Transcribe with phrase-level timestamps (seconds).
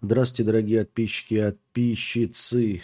[0.00, 2.82] Здравствуйте, дорогие подписчики и подписчицы.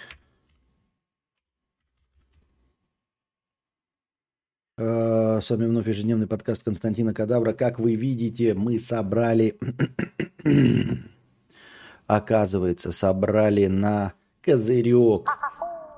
[4.76, 7.52] А, С вами вновь ежедневный подкаст Константина Кадавра.
[7.52, 9.56] Как вы видите, мы собрали,
[12.08, 15.30] оказывается, собрали на козырек.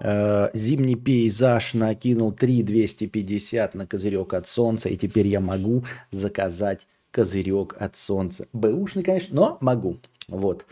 [0.01, 7.75] А, Зимний пейзаж накинул 3,250 на козырек от солнца, и теперь я могу заказать козырек
[7.79, 8.47] от солнца.
[8.53, 9.97] Бэушный, конечно, но могу.
[10.29, 10.67] Вот.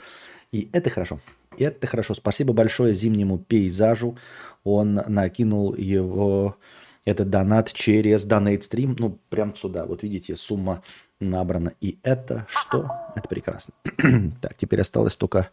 [0.55, 1.18] И это хорошо.
[1.59, 2.14] Это хорошо.
[2.14, 4.16] Спасибо большое зимнему пейзажу.
[4.62, 6.56] Он накинул его,
[7.05, 8.95] этот донат через Donate Stream.
[8.97, 9.84] Ну, прям сюда.
[9.84, 10.84] Вот видите, сумма
[11.19, 11.73] набрана.
[11.80, 12.88] И это что?
[13.16, 13.75] Это прекрасно.
[14.41, 15.51] так, теперь осталось только...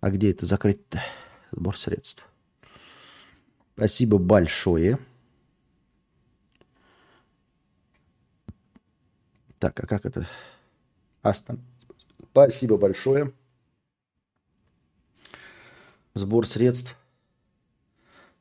[0.00, 0.98] А где это закрыть-то?
[1.50, 2.26] Сбор средств.
[3.76, 4.98] Спасибо большое.
[9.58, 10.26] Так, а как это?
[11.20, 11.60] Астон.
[12.30, 13.34] Спасибо большое.
[16.14, 16.96] Сбор средств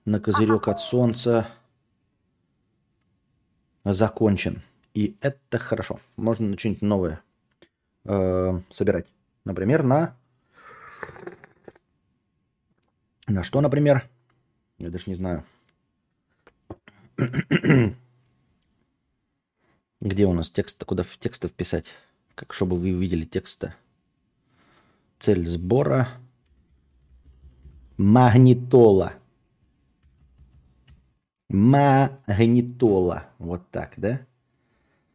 [0.03, 1.47] на козырек от солнца
[3.83, 4.61] закончен.
[4.93, 5.99] И это хорошо.
[6.17, 7.21] Можно на что-нибудь новое
[8.03, 9.07] э, собирать.
[9.45, 10.17] Например, на...
[13.27, 14.09] На что, например?
[14.77, 15.45] Я даже не знаю.
[20.01, 20.83] Где у нас текст?
[20.83, 21.93] Куда в тексты вписать?
[22.35, 23.75] Как чтобы вы увидели текста.
[25.19, 26.09] Цель сбора.
[28.01, 29.13] Магнитола.
[31.49, 33.27] Магнитола.
[33.37, 34.25] Вот так, да?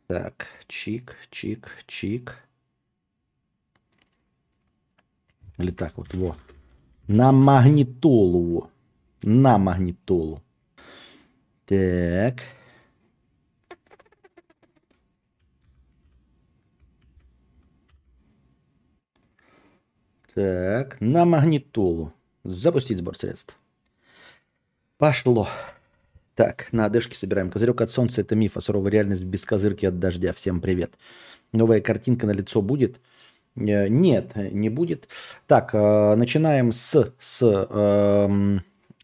[0.07, 2.37] Так, чик, чик, чик.
[5.59, 6.37] Или так вот, во.
[7.09, 8.71] На магнитолу, во.
[9.25, 10.41] На магнитолу.
[11.65, 12.37] Так.
[20.35, 22.13] Так, на магнитолу.
[22.47, 23.57] Запустить сбор средств.
[24.99, 25.49] Пошло.
[26.35, 27.51] Так, на одежке собираем.
[27.51, 30.33] Козырек от солнца– это миф, а суровая реальность без козырки от дождя.
[30.33, 30.95] Всем привет.
[31.53, 33.01] Новая картинка на лицо будет?
[33.57, 35.09] Э, нет, не будет.
[35.47, 38.59] Так, э, начинаем с, с э,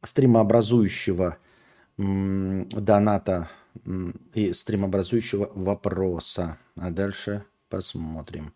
[0.05, 1.39] стримообразующего
[1.99, 3.49] доната
[4.35, 6.59] и стримообразующего вопроса.
[6.77, 8.55] А дальше посмотрим.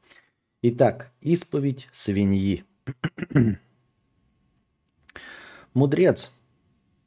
[0.62, 2.64] Итак, исповедь свиньи.
[5.76, 6.30] Мудрец.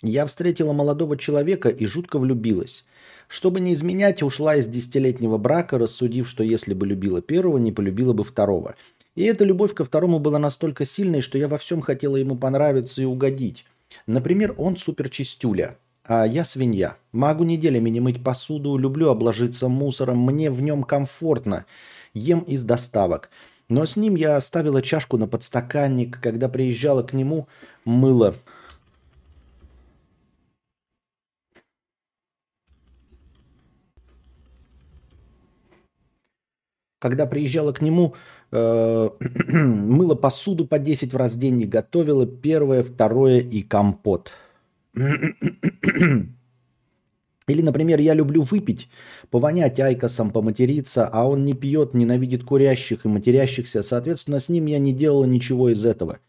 [0.04, 2.86] Я встретила молодого человека и жутко влюбилась.
[3.28, 8.14] Чтобы не изменять, ушла из десятилетнего брака, рассудив, что если бы любила первого, не полюбила
[8.14, 8.76] бы второго.
[9.16, 13.02] И эта любовь ко второму была настолько сильной, что я во всем хотела ему понравиться
[13.02, 13.66] и угодить.
[14.06, 15.76] Например, он суперчистюля,
[16.06, 16.96] а я свинья.
[17.12, 21.66] Могу неделями не мыть посуду, люблю обложиться мусором, мне в нем комфортно.
[22.14, 23.32] Ем из доставок.
[23.68, 27.48] Но с ним я оставила чашку на подстаканник, когда приезжала к нему,
[27.86, 28.36] мыло.
[37.00, 38.14] Когда приезжала к нему,
[38.52, 39.10] э,
[39.48, 44.32] мыла посуду по 10 в раз в день и готовила первое, второе и компот.
[47.48, 48.90] Или, например, я люблю выпить,
[49.32, 53.82] повонять айкосом, поматериться, а он не пьет, ненавидит курящих и матерящихся.
[53.82, 56.20] Соответственно, с ним я не делала ничего из этого.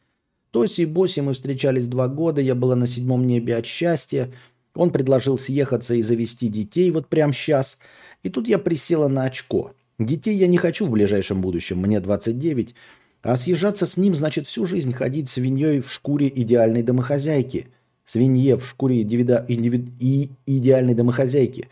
[0.51, 4.33] Тоси и Боси мы встречались два года, я была на седьмом небе от счастья.
[4.75, 7.79] Он предложил съехаться и завести детей вот прямо сейчас.
[8.23, 9.73] И тут я присела на очко.
[10.01, 12.75] Детей я не хочу в ближайшем будущем, мне 29.
[13.23, 17.69] А съезжаться с ним значит всю жизнь ходить свиньей в шкуре идеальной домохозяйки–
[18.11, 21.69] свинье в шкуре индивида, индивид, и идеальной домохозяйки.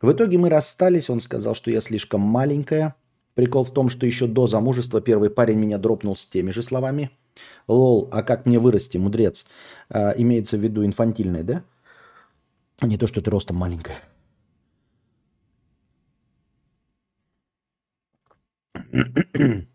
[0.00, 2.96] В итоге мы расстались, он сказал, что я слишком маленькая.
[3.34, 7.10] Прикол в том, что еще до замужества первый парень меня дропнул с теми же словами.
[7.68, 9.46] Лол, а как мне вырасти, мудрец?
[9.90, 11.62] А, имеется в виду инфантильный, да?
[12.82, 13.98] Не то, что ты ростом маленькая.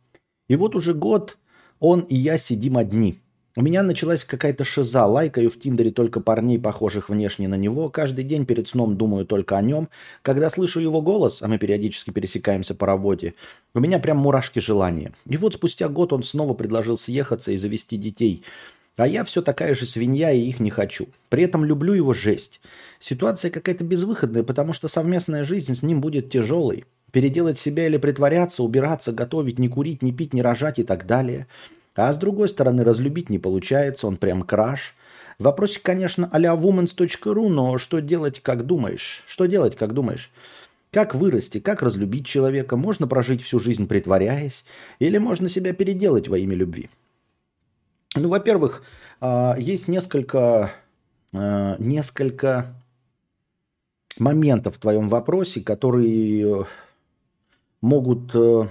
[0.47, 1.37] И вот уже год
[1.79, 3.19] он и я сидим одни–
[3.57, 5.05] у меня началась какая-то шиза.
[5.05, 7.89] Лайкаю в Тиндере только парней, похожих внешне на него.
[7.89, 9.89] Каждый день перед сном думаю только о нем.
[10.21, 13.33] Когда слышу его голос, а мы периодически пересекаемся по работе,
[13.73, 15.11] у меня прям мурашки желания.
[15.25, 18.41] И вот спустя год он снова предложил съехаться и завести детей.
[18.95, 21.07] А я все такая же свинья и их не хочу.
[21.27, 22.61] При этом люблю его жесть.
[22.99, 26.85] Ситуация какая-то безвыходная, потому что совместная жизнь с ним будет тяжелой.
[27.11, 31.47] Переделать себя или притворяться, убираться, готовить, не курить, не пить, не рожать и так далее–
[31.95, 34.95] а с другой стороны, разлюбить не получается, он прям краш.
[35.39, 39.23] Вопросик, конечно, а-ля womans.ru, но что делать, как думаешь?
[39.27, 40.31] Что делать, как думаешь?
[40.91, 42.77] Как вырасти, как разлюбить человека?
[42.77, 44.65] Можно прожить всю жизнь притворяясь?
[44.99, 46.89] Или можно себя переделать во имя любви?
[48.15, 48.83] Ну, во-первых,
[49.19, 50.71] а, есть несколько,
[51.33, 52.73] а, несколько
[54.19, 56.67] моментов в твоем вопросе, которые
[57.81, 58.67] могут э,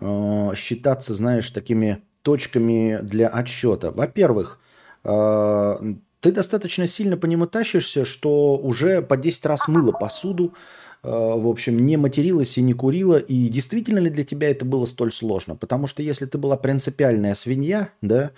[0.00, 3.90] э, считаться, знаешь, такими точками для отсчета.
[3.90, 4.60] Во-первых,
[5.04, 5.80] а,
[6.20, 10.54] ты достаточно сильно по нему тащишься, что уже по 10 раз мыло посуду,
[11.02, 13.16] э, в общем, не материлась и не курила.
[13.18, 15.54] И действительно ли для тебя это было столь сложно?
[15.54, 18.32] Потому что если ты была принципиальная свинья, да,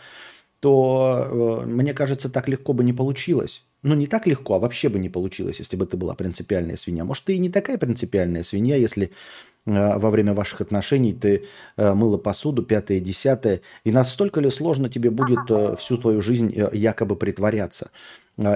[0.60, 3.64] то, э, мне кажется, так легко бы не получилось.
[3.82, 7.04] Ну, не так легко, а вообще бы не получилось, если бы ты была принципиальная свинья.
[7.04, 9.10] Может, ты и не такая принципиальная свинья, если
[9.66, 11.44] Э, во время ваших отношений ты
[11.76, 16.54] э, мыла посуду, пятое, десятое, и настолько ли сложно тебе будет э, всю твою жизнь
[16.72, 17.90] якобы притворяться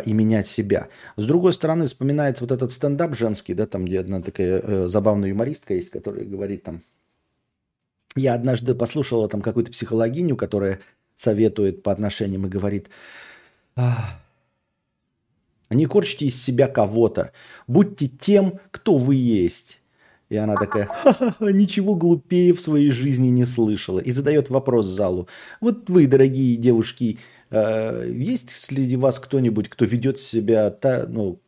[0.07, 0.89] и менять себя.
[1.17, 5.75] С другой стороны, вспоминается вот этот стендап женский, да, там, где одна такая забавная юмористка
[5.75, 6.81] есть, которая говорит там,
[8.17, 10.81] я однажды послушала там какую-то психологиню, которая
[11.15, 12.89] советует по отношениям и говорит,
[15.75, 17.33] не корчите из себя кого-то,
[17.67, 19.81] будьте тем, кто вы есть.
[20.31, 24.01] И она такая, ха-ха-ха, ничего глупее в своей жизни не слышала.
[24.01, 25.29] И задает вопрос залу.
[25.61, 27.19] Вот вы, дорогие девушки,
[27.51, 31.41] э, есть среди вас кто-нибудь, кто ведет себя, та, ну,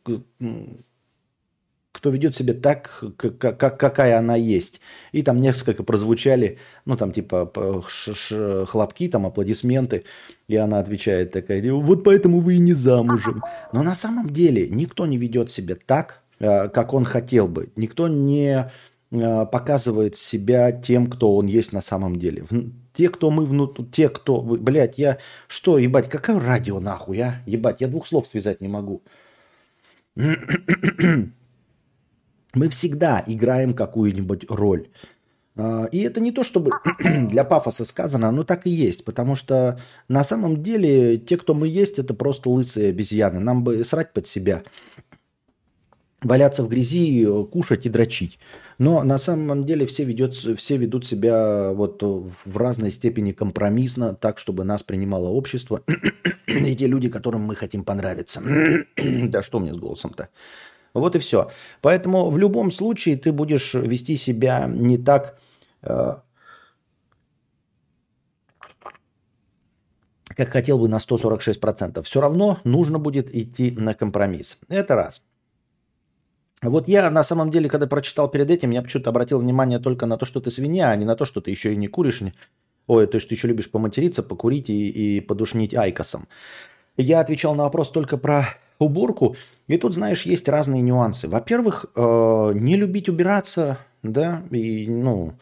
[1.97, 4.79] кто ведет себя так, как, как, какая она есть.
[5.11, 7.51] И там несколько прозвучали, ну там типа
[8.67, 10.03] хлопки, там аплодисменты.
[10.47, 13.43] И она отвечает такая, вот поэтому вы и не замужем.
[13.73, 17.69] Но на самом деле никто не ведет себя так, Э, как он хотел бы.
[17.75, 18.71] Никто не
[19.11, 22.45] э, показывает себя тем, кто он есть на самом деле.
[22.93, 24.41] Те, кто мы внутри, те, кто...
[24.41, 25.17] Блядь, я...
[25.47, 27.41] Что, ебать, какое радио нахуй, а?
[27.45, 29.03] Ебать, я двух слов связать не могу.
[32.53, 34.87] Мы всегда играем какую-нибудь роль.
[35.55, 36.71] Э, и это не то, чтобы
[37.03, 39.03] для пафоса сказано, но так и есть.
[39.05, 43.39] Потому что на самом деле те, кто мы есть, это просто лысые обезьяны.
[43.39, 44.63] Нам бы срать под себя
[46.21, 48.39] валяться в грязи, кушать и дрочить.
[48.79, 54.37] Но на самом деле все, ведет, все ведут себя вот в разной степени компромиссно, так,
[54.37, 55.81] чтобы нас принимало общество
[56.47, 58.41] и те люди, которым мы хотим понравиться.
[58.95, 60.29] да что мне с голосом-то?
[60.99, 61.49] Вот и все.
[61.81, 65.39] Поэтому в любом случае ты будешь вести себя не так,
[65.83, 66.15] э,
[70.35, 72.01] как хотел бы на 146%.
[72.03, 74.57] Все равно нужно будет идти на компромисс.
[74.69, 75.21] Это раз.
[76.61, 80.17] Вот я на самом деле, когда прочитал перед этим, я почему-то обратил внимание только на
[80.17, 82.23] то, что ты свинья, а не на то, что ты еще и не куришь.
[82.87, 86.27] Ой, то есть ты еще любишь поматериться, покурить и, и подушнить айкосом.
[86.95, 88.47] Я отвечал на вопрос только про
[88.79, 89.35] уборку.
[89.67, 91.27] И тут, знаешь, есть разные нюансы.
[91.27, 95.33] Во-первых, э, не любить убираться, да, и, ну,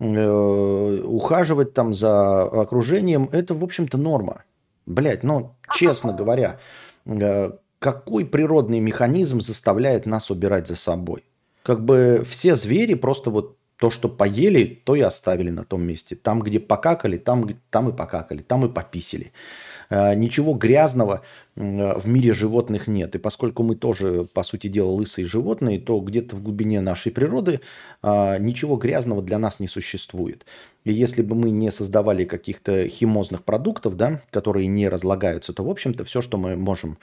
[0.00, 4.44] э, ухаживать там за окружением, это, в общем-то, норма.
[4.86, 6.58] Блять, ну, честно говоря,
[7.06, 11.24] э, какой природный механизм заставляет нас убирать за собой?
[11.62, 16.14] Как бы все звери просто вот то, что поели, то и оставили на том месте.
[16.14, 19.32] Там, где покакали, там, там и покакали, там и пописили.
[19.92, 21.22] А, ничего грязного
[21.54, 23.14] в мире животных нет.
[23.14, 27.60] И поскольку мы тоже, по сути дела, лысые животные, то где-то в глубине нашей природы
[28.02, 30.46] а, ничего грязного для нас не существует.
[30.84, 35.68] И если бы мы не создавали каких-то химозных продуктов, да, которые не разлагаются, то, в
[35.68, 36.96] общем-то, все, что мы можем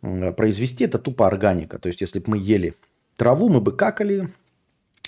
[0.00, 1.80] произвести, это тупо органика.
[1.80, 2.74] То есть, если бы мы ели
[3.16, 4.28] траву, мы бы какали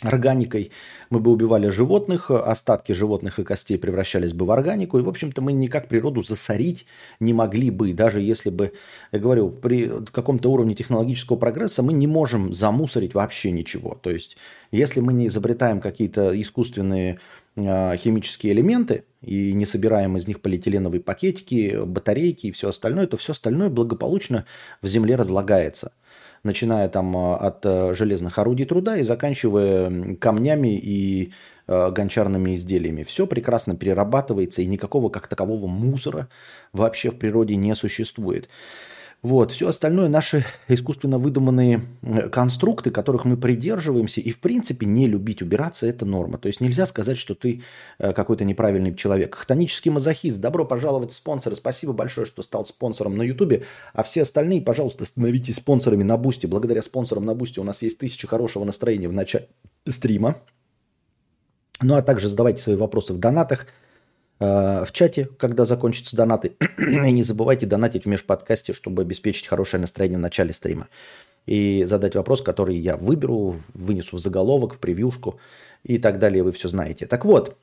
[0.02, 0.71] органикой,
[1.11, 5.42] мы бы убивали животных, остатки животных и костей превращались бы в органику, и, в общем-то,
[5.42, 6.87] мы никак природу засорить
[7.19, 8.73] не могли бы, даже если бы,
[9.12, 13.99] я говорю, при каком-то уровне технологического прогресса мы не можем замусорить вообще ничего.
[14.00, 14.37] То есть,
[14.73, 17.19] если мы не изобретаем какие-то искусственные
[17.57, 23.16] а, химические элементы и не собираем из них полиэтиленовые пакетики, батарейки и все остальное, то
[23.16, 24.47] все остальное благополучно
[24.83, 25.92] в земле разлагается.
[26.42, 31.32] Начиная там а, от а, железных орудий труда и заканчивая камнями и
[31.68, 33.04] гончарными изделиями.
[33.04, 36.28] Все прекрасно перерабатывается и никакого как такового мусора
[36.73, 38.49] вообще в природе не существует.
[39.22, 39.52] Вот.
[39.52, 45.42] Все остальное наши искусственно выдуманные э, конструкты, которых мы придерживаемся, и в принципе не любить
[45.42, 46.38] убираться– это норма.
[46.38, 47.62] То есть нельзя сказать, что ты
[47.98, 49.34] э, какой-то неправильный человек.
[49.34, 51.54] Хтонический мазохист, добро пожаловать в спонсоры.
[51.54, 53.64] Спасибо большое, что стал спонсором на Ютубе.
[53.92, 56.46] А все остальные, пожалуйста, становитесь спонсорами на Бусти.
[56.46, 59.48] Благодаря спонсорам на Бусти у нас есть тысяча хорошего настроения в начале
[59.86, 60.36] стрима.
[61.82, 63.66] Ну а также задавайте свои вопросы в донатах–
[64.40, 66.56] в чате, когда закончатся донаты.
[66.78, 70.88] И не забывайте донатить в межподкасте, чтобы обеспечить хорошее настроение в начале стрима.
[71.47, 75.38] И задать вопрос, который я выберу, вынесу в заголовок, в превьюшку
[75.85, 76.42] и так далее.
[76.42, 77.06] Вы все знаете.
[77.06, 77.56] Так вот,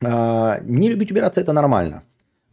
[0.00, 2.02] А, не любить убираться– это нормально.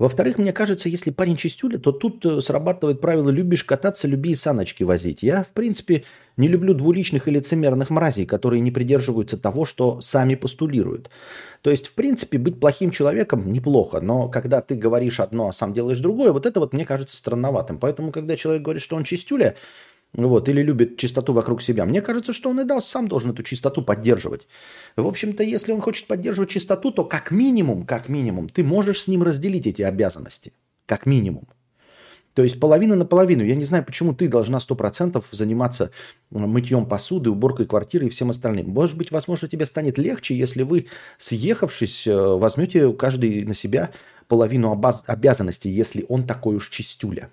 [0.01, 4.35] Во-вторых, мне кажется, если парень чистюля, то тут э, срабатывает правило «любишь кататься, люби и
[4.35, 5.21] саночки возить».
[5.21, 6.05] Я, в принципе,
[6.37, 11.11] не люблю двуличных и лицемерных мразей, которые не придерживаются того, что сами постулируют.
[11.61, 15.71] То есть, в принципе, быть плохим человеком неплохо, но когда ты говоришь одно, а сам
[15.71, 17.77] делаешь другое, вот это вот мне кажется странноватым.
[17.77, 19.55] Поэтому, когда человек говорит, что он чистюля,
[20.13, 21.85] вот, или любит чистоту вокруг себя.
[21.85, 24.47] Мне кажется, что он и дал, сам должен эту чистоту поддерживать.
[24.95, 29.07] В общем-то, если он хочет поддерживать чистоту, то как минимум, как минимум, ты можешь с
[29.07, 30.53] ним разделить эти обязанности.
[30.85, 31.47] Как минимум.
[32.33, 33.43] То есть половина на половину.
[33.43, 35.91] Я не знаю, почему ты должна 100% заниматься
[36.29, 38.69] мытьем посуды, уборкой квартиры и всем остальным.
[38.69, 40.87] Может быть, возможно, тебе станет легче, если вы,
[41.17, 43.91] съехавшись, э, возьмете каждый на себя
[44.27, 47.29] половину обязанностей, если он такой уж чистюля.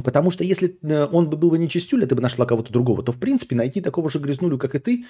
[0.00, 3.02] Потому что если э, он бы был бы не чистюля, ты бы нашла кого-то другого,
[3.02, 5.04] то в принципе найти такого же грязнулю, как и ты,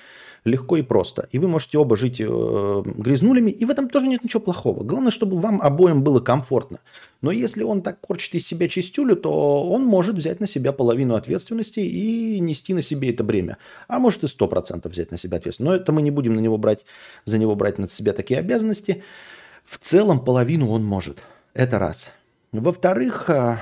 [0.45, 1.29] легко и просто.
[1.31, 4.83] И вы можете оба жить э, грязнулями, и в этом тоже нет ничего плохого.
[4.83, 6.81] Главное, чтобы вам обоим было комфортно.
[7.21, 11.15] Но если он так корчит из себя чистюлю, то он может взять на себя половину
[11.15, 13.59] ответственности и нести на себе это бремя.
[13.87, 15.71] А может и сто процентов взять на себя ответственность.
[15.71, 16.85] Но это мы не будем на него брать,
[17.25, 19.05] за него брать на себя такие обязанности.
[19.65, 21.19] В целом половину он может.
[21.55, 22.11] Это раз.
[22.51, 23.59] Во-вторых, э,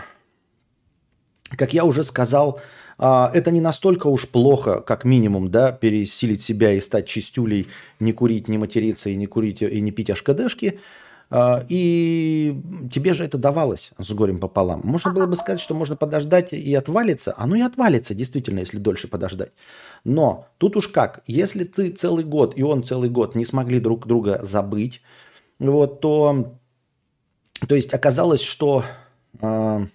[1.57, 2.61] как я уже сказал,
[2.99, 8.13] а, это не настолько уж плохо, как минимум, да, пересилить себя и стать чистюлей, не
[8.13, 10.79] курить, не материться и не курить и не пить ашкадешки.
[11.31, 14.81] А, и тебе же это давалось с горем пополам.
[14.85, 17.33] Можно было бы сказать, что можно подождать и отвалиться.
[17.37, 19.53] Оно и отвалится, действительно, если дольше подождать.
[20.05, 24.07] Но тут уж как, если ты целый год и он целый год не смогли друг
[24.07, 25.01] друга забыть,
[25.59, 26.57] вот, то,
[27.67, 28.85] то есть оказалось, что
[29.41, 29.87] а,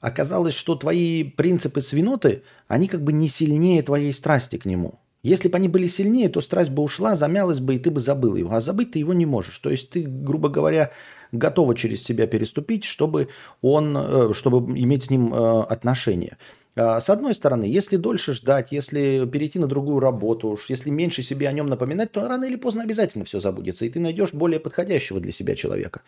[0.00, 5.00] оказалось, что твои принципы свиноты, они как бы не сильнее твоей страсти к нему.
[5.22, 8.36] Если бы они были сильнее, то страсть бы ушла, замялась бы, и ты бы забыл
[8.36, 8.54] его.
[8.54, 9.58] А забыть ты его не можешь.
[9.58, 10.92] То есть ты, грубо говоря,
[11.32, 13.28] готова через себя переступить, чтобы,
[13.60, 16.38] он, э, чтобы иметь с ним э, отношения.
[16.78, 21.24] А, с одной стороны, если дольше ждать, если перейти на другую работу, уж если меньше
[21.24, 24.60] себе о нем напоминать, то рано или поздно обязательно все забудется, и ты найдешь более
[24.60, 26.02] подходящего для себя человека.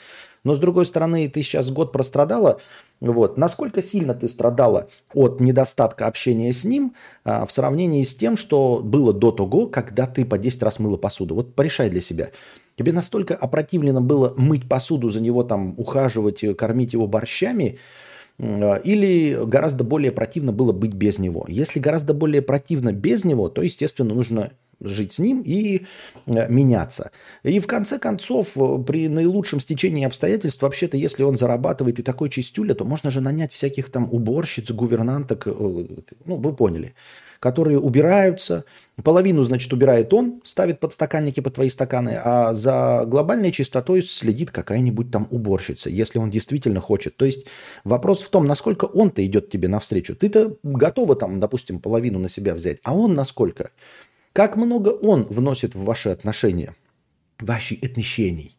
[0.44, 2.60] Но с другой стороны, ты сейчас год прострадала,
[3.00, 3.36] вот.
[3.36, 8.80] Насколько сильно ты страдала от недостатка общения с ним а, в сравнении с тем, что
[8.80, 11.34] было до того, когда ты по 10 раз мыла посуду?
[11.34, 12.30] Вот порешай для себя.
[12.76, 17.80] Тебе настолько опротивлено было мыть посуду, за него там ухаживать, кормить его борщами–
[18.40, 21.44] или гораздо более противно было быть без него.
[21.48, 24.50] Если гораздо более противно без него, то, естественно, нужно
[24.82, 25.82] жить с ним и
[26.26, 27.10] э, меняться.
[27.42, 32.30] И в конце концов, э, при наилучшем стечении обстоятельств, вообще-то, если он зарабатывает и такой
[32.30, 36.94] чистюля, то можно же нанять всяких там уборщиц, гувернанток, э, ну, вы поняли
[37.40, 38.64] которые убираются.
[39.02, 45.10] Половину, значит, убирает он, ставит подстаканники под твои стаканы, а за глобальной чистотой следит какая-нибудь
[45.10, 47.16] там уборщица, если он действительно хочет.
[47.16, 47.46] То есть
[47.82, 50.14] вопрос в том, насколько он-то идет тебе навстречу.
[50.14, 53.70] Ты-то готова там, допустим, половину на себя взять, а он насколько?
[54.34, 56.74] Как много он вносит в ваши отношения,
[57.40, 58.50] ваши отношения?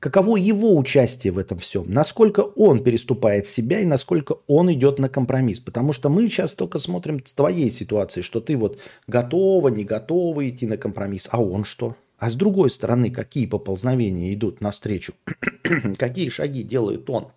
[0.00, 1.90] Каково его участие в этом всем?
[1.90, 5.58] Насколько он переступает себя и насколько он идет на компромисс?
[5.58, 8.78] Потому что мы сейчас только смотрим с твоей ситуации, что ты вот
[9.08, 11.96] готова, не готова идти на компромисс, а он что?
[12.18, 15.14] А с другой стороны, какие поползновения идут навстречу?
[15.98, 17.28] какие шаги делает он?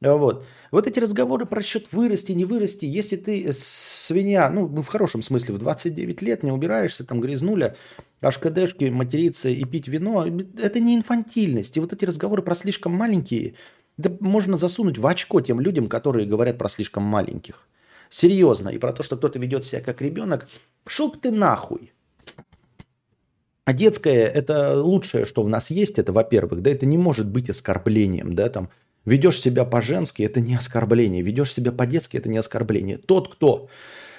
[0.00, 0.46] Вот.
[0.70, 2.84] вот эти разговоры про счет вырасти, не вырасти.
[2.84, 7.74] Если ты свинья, ну, в хорошем смысле, в 29 лет не убираешься, там грязнуля,
[8.22, 10.26] HКДшки, материться и пить вино,
[10.62, 11.76] это не инфантильность.
[11.76, 13.54] И вот эти разговоры про слишком маленькие,
[13.96, 17.66] да можно засунуть в очко тем людям, которые говорят про слишком маленьких.
[18.08, 18.68] Серьезно.
[18.68, 20.48] И про то, что кто-то ведет себя как ребенок.
[20.86, 21.92] Шел ты нахуй.
[23.64, 27.50] А детское– это лучшее, что в нас есть, это, во-первых, да, это не может быть
[27.50, 28.70] оскорблением, да, там,
[29.04, 32.98] ведешь себя по-женски– это не оскорбление, ведешь себя по-детски– это не оскорбление.
[32.98, 33.68] Тот, кто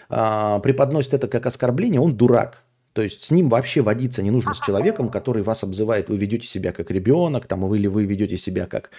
[0.09, 2.63] а, преподносит это как оскорбление, он дурак.
[2.93, 6.47] То есть с ним вообще водиться не нужно с человеком, который вас обзывает, вы ведете
[6.47, 8.89] себя как ребенок, там, или вы ведете себя как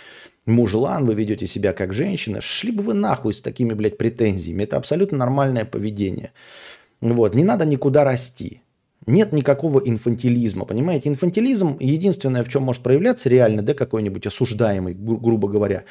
[0.46, 2.40] мужлан, вы ведете себя как женщина.
[2.40, 4.62] Шли бы вы нахуй с такими, блядь, претензиями.
[4.62, 6.32] Это абсолютно нормальное поведение.
[7.00, 8.62] Вот, не надо никуда расти.
[9.06, 11.08] Нет никакого инфантилизма, понимаете?
[11.08, 15.84] Инфантилизм единственное, в чем может проявляться реально, да, какой-нибудь осуждаемый, гру- грубо говоря,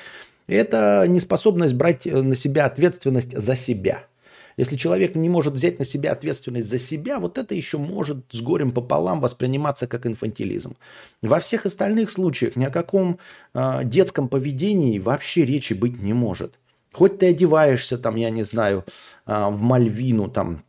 [0.48, 4.04] это неспособность брать на себя ответственность за себя–
[4.60, 8.42] если человек не может взять на себя ответственность за себя, вот это еще может с
[8.42, 10.76] горем пополам восприниматься как инфантилизм.
[11.22, 13.20] Во всех остальных случаях ни о каком
[13.54, 16.60] э, детском поведении вообще речи быть не может.
[16.92, 18.84] Хоть ты одеваешься там, я не знаю,
[19.26, 20.62] э, в Мальвину, там,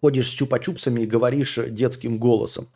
[0.00, 2.68] ходишь с чупа-чупсами и говоришь детским голосом.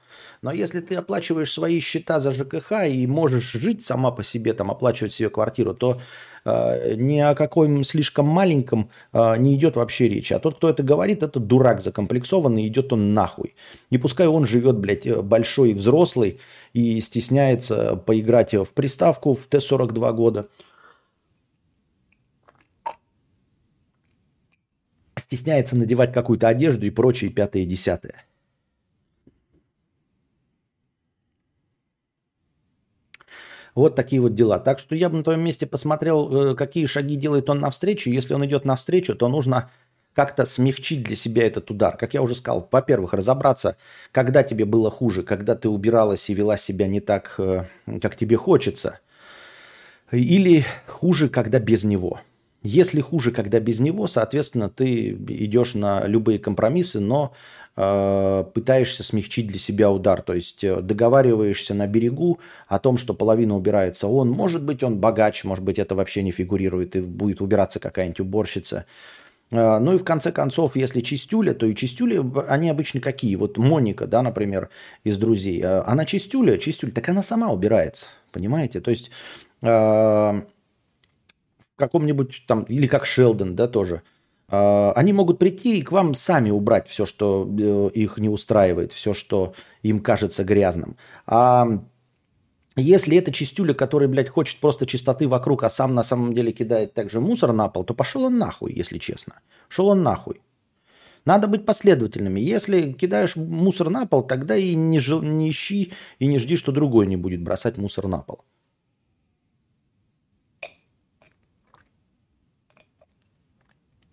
[0.43, 4.71] Но если ты оплачиваешь свои счета за ЖКХ и можешь жить сама по себе, там,
[4.71, 5.99] оплачивать себе квартиру, то
[6.45, 10.33] э, ни о каком слишком маленьком э, не идет вообще речи.
[10.33, 13.55] А тот, кто это говорит, это дурак закомплексованный, идет он нахуй.
[13.91, 16.41] И пускай он живет, блядь, большой взрослый
[16.73, 20.47] и стесняется поиграть в приставку в Т-42 года–
[25.23, 28.25] стесняется надевать какую-то одежду и прочее пятое и десятое.
[33.75, 34.59] Вот такие вот дела.
[34.59, 38.11] Так что я бы на твоем месте посмотрел, э, какие шаги делает он навстречу.
[38.11, 39.71] Если он идет навстречу, то нужно
[40.13, 41.97] как-то смягчить для себя этот удар.
[41.97, 43.79] Как я уже сказал, во-первых, разобраться,
[44.11, 47.65] когда тебе было хуже, когда ты убиралась и вела себя не так, э,
[48.03, 48.99] как тебе хочется.
[50.11, 52.21] Или хуже, когда без него–
[52.63, 57.33] если хуже, когда без него, соответственно, ты идешь на любые компромиссы, но
[57.77, 60.23] э, пытаешься смягчить для себя удар.
[60.23, 62.39] То есть э, договариваешься на берегу
[62.69, 64.31] о том, что половина убирается он.
[64.31, 68.85] Может быть, он богач, может быть, это вообще не фигурирует, и будет убираться какая-нибудь уборщица.
[69.51, 73.35] Э, ну и в конце концов, если чистюля, то и чистюли, они обычно какие?
[73.35, 74.69] Вот Моника, да, например,
[75.03, 75.61] из друзей.
[75.61, 78.07] Э, она чистюля, чистюля, так она сама убирается.
[78.31, 78.81] Понимаете?
[78.81, 79.11] То есть
[81.83, 84.03] каком-нибудь там, или как Шелдон, да, тоже,
[84.49, 88.93] а, они могут прийти и к вам сами убрать все, что э, их не устраивает,
[88.93, 90.97] все, что им кажется грязным.
[91.27, 91.67] А
[92.77, 96.95] если это чистюля, который, блядь, хочет просто чистоты вокруг, а сам на самом деле кидает
[96.95, 99.41] также мусор на пол, то пошел он нахуй, если честно.
[99.69, 100.41] Шел он нахуй.
[101.25, 102.41] Надо быть последовательными.
[102.41, 106.73] Если кидаешь мусор на пол, тогда и не, жи, не ищи и не жди, что
[106.73, 108.45] другой не будет бросать мусор на пол.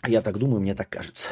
[0.08, 1.28] Я так думаю, мне так кажется.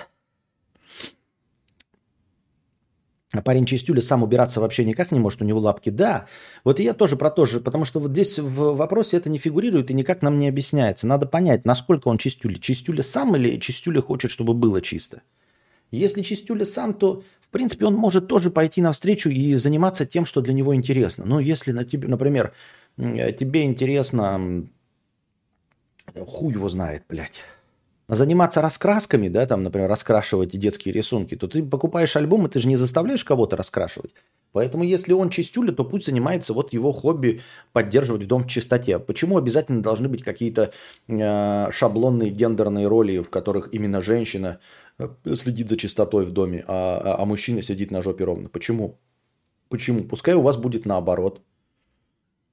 [3.34, 5.90] А парень Чистюля сам убираться вообще никак не может, у него лапки.
[5.90, 6.28] Да,
[6.64, 9.38] вот и я тоже про то же, потому что вот здесь в вопросе это не
[9.38, 11.08] фигурирует и никак нам не объясняется.
[11.08, 12.58] Надо понять, насколько он Чистюля.
[12.58, 15.24] Чистюля сам или Чистюля хочет, чтобы было чисто?
[15.92, 20.42] Если Чистюля сам, то, в принципе, он может тоже пойти навстречу и заниматься тем, что
[20.42, 21.26] для него интересно.
[21.26, 22.54] Но если, на тебе, например,
[22.98, 24.68] тебе интересно,
[26.26, 27.44] хуй его знает, блядь
[28.16, 32.68] заниматься раскрасками, да, там, например, раскрашивать детские рисунки, то ты покупаешь альбом, и ты же
[32.68, 34.14] не заставляешь кого-то раскрашивать.
[34.54, 37.42] Поэтому если он чистюля, то пусть занимается вот его хобби
[37.74, 38.98] поддерживать дом в чистоте.
[38.98, 40.72] Почему обязательно должны быть какие-то
[41.08, 44.60] э, шаблонные гендерные роли, в которых именно женщина
[44.98, 48.48] э, следит за чистотой в доме, а, а, а мужчина сидит на жопе ровно?
[48.48, 48.98] Почему?
[49.70, 50.06] Почему?
[50.06, 51.42] Пускай у вас будет наоборот.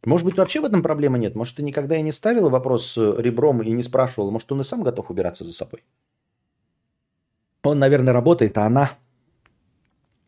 [0.04, 1.34] Может быть, вообще в этом проблемы нет?
[1.34, 4.30] Может, ты никогда и не ставила вопрос э, ребром и не спрашивала?
[4.30, 5.82] Может, он и сам готов убираться за собой?
[7.62, 8.90] Он, наверное, работает, а она...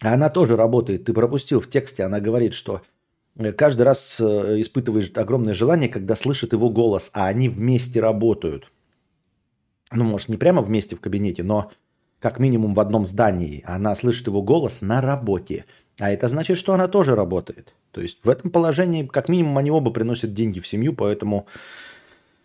[0.02, 1.04] А она тоже работает.
[1.04, 2.82] Ты пропустил в тексте, она говорит, что
[3.36, 8.72] э, каждый раз э, испытываешь огромное желание, когда слышит его голос, а они вместе работают.
[9.90, 11.70] Ну, может, не прямо вместе в кабинете, но
[12.18, 13.62] как минимум в одном здании.
[13.66, 15.64] Она слышит его голос на работе.
[15.98, 17.74] А это значит, что она тоже работает.
[17.96, 21.46] То есть в этом положении, как минимум, они оба приносят деньги в семью, поэтому...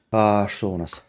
[0.09, 1.03] А, что у нас?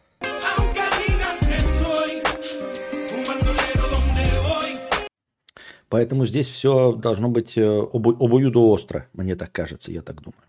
[5.88, 10.42] Поэтому здесь все должно быть э, обо, обоюдоостро, мне так кажется, я так думаю.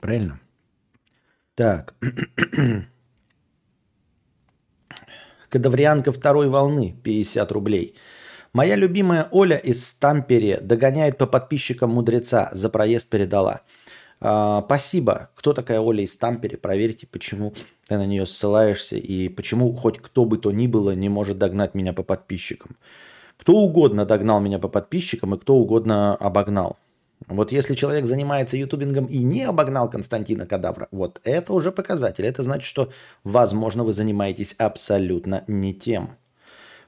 [0.00, 0.40] Правильно?
[1.56, 1.94] Так.
[5.48, 7.96] Кадаврианка второй волны, 50 рублей.
[8.54, 12.50] Моя любимая Оля из Стампере догоняет по подписчикам мудреца.
[12.52, 13.62] За проезд передала.
[14.20, 15.30] А, спасибо.
[15.34, 16.56] Кто такая Оля из Стампере?
[16.56, 17.52] Проверьте, почему
[17.88, 21.74] ты на нее ссылаешься и почему хоть кто бы то ни было не может догнать
[21.74, 22.76] меня по подписчикам.
[23.38, 26.78] Кто угодно догнал меня по подписчикам и кто угодно обогнал.
[27.26, 32.24] Вот если человек занимается ютубингом и не обогнал Константина Кадавра, вот это уже показатель.
[32.24, 32.92] Это значит, что,
[33.24, 36.10] возможно, вы занимаетесь абсолютно не тем.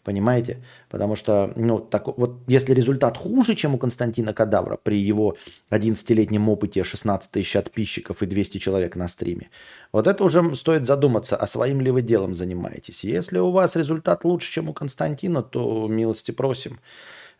[0.07, 0.63] Понимаете?
[0.89, 5.37] Потому что, ну, так, вот если результат хуже, чем у Константина Кадавра при его
[5.71, 9.51] 11-летнем опыте 16 тысяч подписчиков и 200 человек на стриме,
[9.91, 13.03] вот это уже стоит задуматься, а своим ли вы делом занимаетесь.
[13.03, 16.79] Если у вас результат лучше, чем у Константина, то милости просим.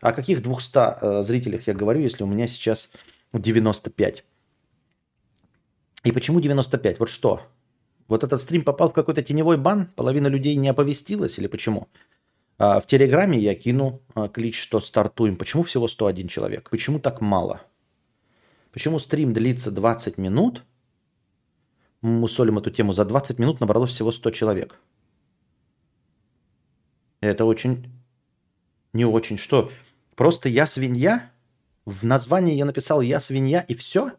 [0.01, 2.89] О каких 200 э, зрителях я говорю, если у меня сейчас
[3.31, 4.25] 95?
[6.03, 6.99] И почему 95?
[6.99, 7.41] Вот что?
[8.09, 9.87] Вот этот стрим попал в какой-то теневой бан?
[9.95, 11.87] Половина людей не оповестилась или почему?
[11.87, 12.06] А
[12.57, 15.35] в Телеграме я кину а, клич, что стартуем.
[15.35, 16.69] Почему всего 101 человек?
[16.69, 17.61] Почему так мало?
[18.71, 20.63] Почему стрим длится 20 минут?
[22.01, 22.93] Мы солим эту тему.
[22.93, 24.79] За 20 минут набралось всего 100 человек.
[27.21, 27.91] Это очень
[28.93, 29.37] Не очень.
[29.37, 29.71] Что?
[30.15, 31.31] Просто я свинья?
[31.85, 34.11] В названии я написал «я свинья» и все?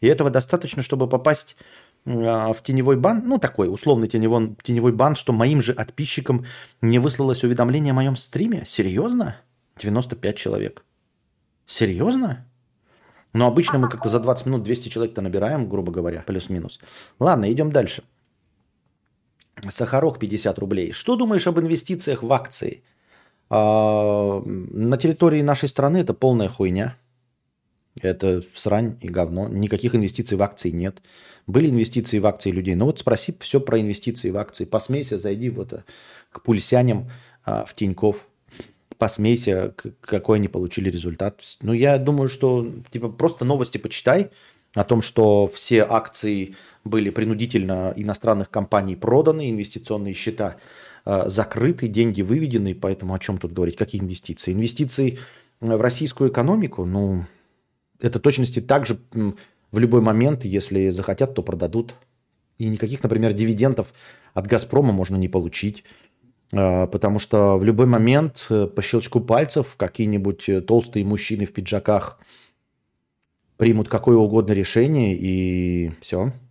[0.00, 1.62] И этого достаточно, чтобы попасть а,
[2.04, 6.44] в теневой бан, ну такой условный теневой, теневой бан, что моим же подписчикам
[6.82, 8.64] не выслалось уведомление о моем стриме?
[8.66, 9.36] Серьезно?
[9.78, 10.84] 95 человек.
[11.66, 12.46] Серьезно?
[13.32, 16.78] Но обычно мы как-то за 20 минут 200 человек-то набираем, грубо говоря, плюс-минус.
[17.18, 18.04] Ладно, идем дальше.
[19.68, 20.92] Сахарок 50 рублей.
[20.92, 22.82] Что думаешь об инвестициях в акции?
[23.50, 26.96] А, на территории нашей страны это полная хуйня.
[28.00, 29.48] Это срань и говно.
[29.48, 31.00] Никаких инвестиций в акции нет.
[31.46, 32.74] Были инвестиции в акции людей.
[32.74, 34.64] Ну вот спроси все про инвестиции в акции.
[34.64, 35.84] Посмейся, зайди вот э,
[36.32, 37.10] к пульсяням
[37.44, 38.26] а, в Тиньков.
[38.98, 41.40] Посмейся, какой они получили результат.
[41.62, 44.30] Ну я думаю, что типа просто новости почитай
[44.74, 50.56] о том, что все акции были принудительно иностранных компаний проданы, инвестиционные счета
[51.04, 54.52] э, закрыты, деньги выведены, поэтому о чем тут говорить, какие инвестиции?
[54.52, 55.18] Инвестиции
[55.60, 57.24] в российскую экономику, ну,
[58.04, 61.94] это точности также в любой момент, если захотят, то продадут.
[62.58, 63.92] И никаких, например, дивидендов
[64.32, 65.82] от «Газпрома» можно не получить,
[66.52, 72.20] э, потому что в любой момент э, по щелчку пальцев какие-нибудь толстые мужчины в пиджаках
[73.56, 76.32] примут какое угодно решение, и все–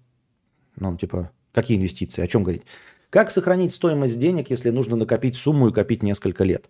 [0.75, 2.23] ну, типа, какие инвестиции?
[2.23, 2.63] О чем говорить?
[3.09, 6.69] Как сохранить стоимость денег, если нужно накопить сумму и копить несколько лет?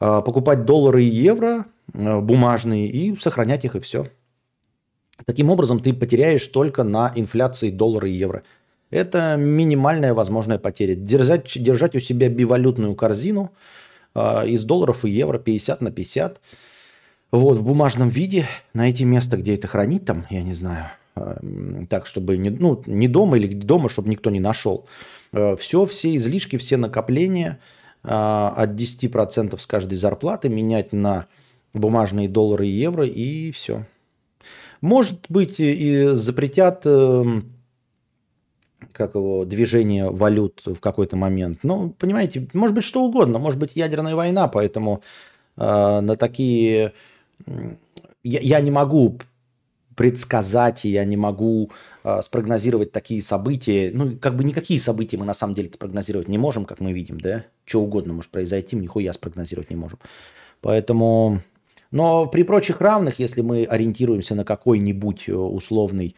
[0.00, 4.06] А, покупать доллары и евро а, бумажные и сохранять их, и все.
[5.26, 8.42] Таким образом, ты потеряешь только на инфляции доллара и евро.
[8.90, 10.94] Это минимальная возможная потеря.
[10.94, 13.52] Держать, держать у себя бивалютную корзину
[14.14, 16.40] э, из долларов и евро 50 на 50.
[17.30, 18.46] Вот, в бумажном виде.
[18.74, 23.06] Найти место, где это хранить там, я не знаю– Эм, так, чтобы не, ну, не
[23.06, 24.86] дома или дома, чтобы никто не нашел.
[25.32, 27.58] Э, все, все излишки, все накопления э,
[28.02, 31.26] от 10% с каждой зарплаты менять на
[31.72, 33.84] бумажные доллары и евро, и все.
[34.80, 37.52] Может быть, и запретят эм,
[38.92, 41.60] как его, движение валют в какой-то момент.
[41.62, 45.02] Ну, понимаете, может быть что угодно, может быть ядерная война, поэтому
[45.56, 46.92] э, на такие...
[48.24, 49.18] Я, я не могу
[49.96, 51.70] предсказать, я не могу
[52.04, 53.90] э, спрогнозировать такие события.
[53.92, 57.20] Ну, как бы никакие события мы на самом деле спрогнозировать не можем, как мы видим,
[57.20, 57.44] да?
[57.64, 59.98] Что угодно может произойти, мы нихуя спрогнозировать не можем.
[60.60, 61.40] Поэтому...
[61.90, 66.16] Но при прочих равных, если мы ориентируемся на какой-нибудь э, условный,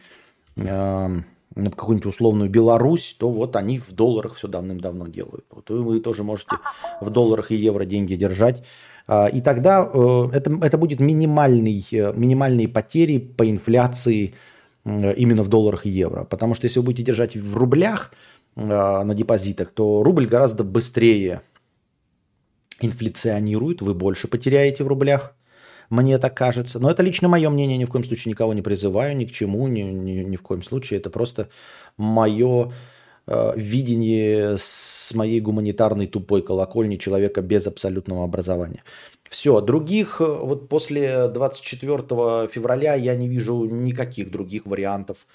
[0.55, 5.45] э, на какую-нибудь условную Беларусь, то вот они в долларах все давным-давно делают.
[5.51, 6.55] Вот вы тоже можете
[7.01, 8.63] в долларах и евро деньги держать
[9.07, 14.33] а, и тогда э, это, это будет минимальный, э, минимальные потери по инфляции
[14.83, 16.25] именно в долларах и евро.
[16.25, 18.11] Потому что если вы будете держать в рублях
[18.55, 21.41] на депозитах, то рубль гораздо быстрее
[22.81, 25.35] инфляционирует, вы больше потеряете в рублях.
[25.89, 26.79] Мне так кажется.
[26.79, 29.67] Но это лично мое мнение, ни в коем случае никого не призываю, ни к чему,
[29.67, 30.99] ни, ни, ни в коем случае.
[30.99, 31.49] Это просто
[31.97, 32.73] мое
[33.27, 38.83] э, видение с моей гуманитарной тупой колокольни человека без абсолютного образования.
[39.29, 45.27] Все, других, э, вот после 24 февраля я не вижу никаких других вариантов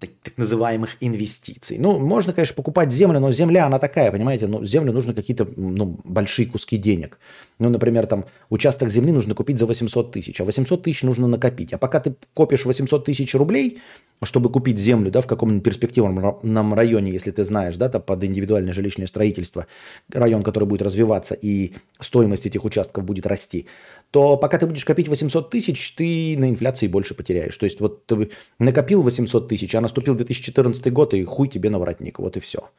[0.00, 1.78] так, так называемых инвестиций.
[1.78, 5.98] Ну, можно, конечно, покупать землю, но земля, она такая, понимаете, ну, землю нужно какие-то ну,
[6.04, 7.18] большие куски денег.
[7.58, 11.72] Ну, например, там участок земли нужно купить за 800 тысяч, а 800 тысяч нужно накопить.
[11.72, 13.78] А пока ты копишь 800 тысяч рублей,
[14.22, 18.72] чтобы купить землю, да, в каком-нибудь перспективном районе, если ты знаешь, да, там под индивидуальное
[18.72, 19.66] жилищное строительство,
[20.12, 23.66] район, который будет развиваться, и стоимость этих участков будет расти,
[24.10, 27.56] то пока ты будешь копить 800 тысяч, ты на инфляции больше потеряешь.
[27.56, 31.78] То есть вот ты накопил 800 тысяч, а наступил 2014 год, и хуй тебе на
[31.78, 32.18] воротник.
[32.18, 32.70] Вот и все.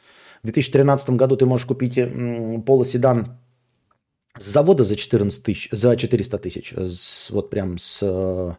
[0.41, 1.99] В 2013 году ты можешь купить
[2.65, 3.37] полоседан
[4.37, 6.73] с завода за 14 тысяч, за 400 тысяч,
[7.29, 8.53] вот прям с, э,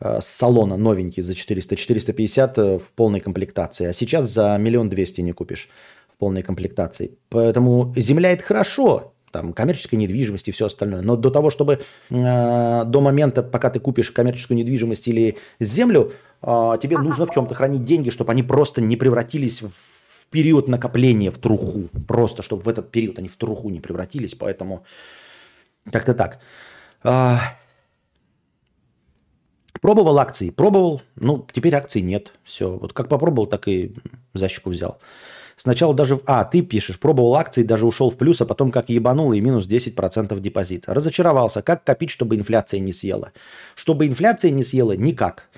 [0.00, 5.20] с салона новенький за 400, 450 э, в полной комплектации, а сейчас за миллион двести
[5.20, 5.68] не купишь
[6.14, 7.18] в полной комплектации.
[7.28, 11.02] Поэтому земля это хорошо, там коммерческая недвижимость и все остальное.
[11.02, 16.78] Но до того, чтобы э, до момента, пока ты купишь коммерческую недвижимость или землю, э,
[16.80, 21.38] тебе нужно в чем-то хранить деньги, чтобы они просто не превратились в период накопления в
[21.38, 21.88] труху.
[22.06, 24.34] Просто, чтобы в этот период они в труху не превратились.
[24.34, 24.84] Поэтому
[25.90, 26.38] как-то так.
[27.02, 27.40] А...
[29.80, 30.50] Пробовал акции?
[30.50, 31.02] Пробовал.
[31.16, 32.32] Ну, теперь акций нет.
[32.44, 32.76] Все.
[32.76, 33.94] Вот как попробовал, так и
[34.34, 34.98] за щеку взял.
[35.62, 36.20] Сначала даже...
[36.26, 39.68] А, ты пишешь, пробовал акции, даже ушел в плюс, а потом как ебанул и минус
[39.68, 40.92] 10% депозита.
[40.92, 41.62] Разочаровался.
[41.62, 43.30] Как копить, чтобы инфляция не съела?
[43.76, 44.96] Чтобы инфляция не съела?
[44.96, 45.48] Никак.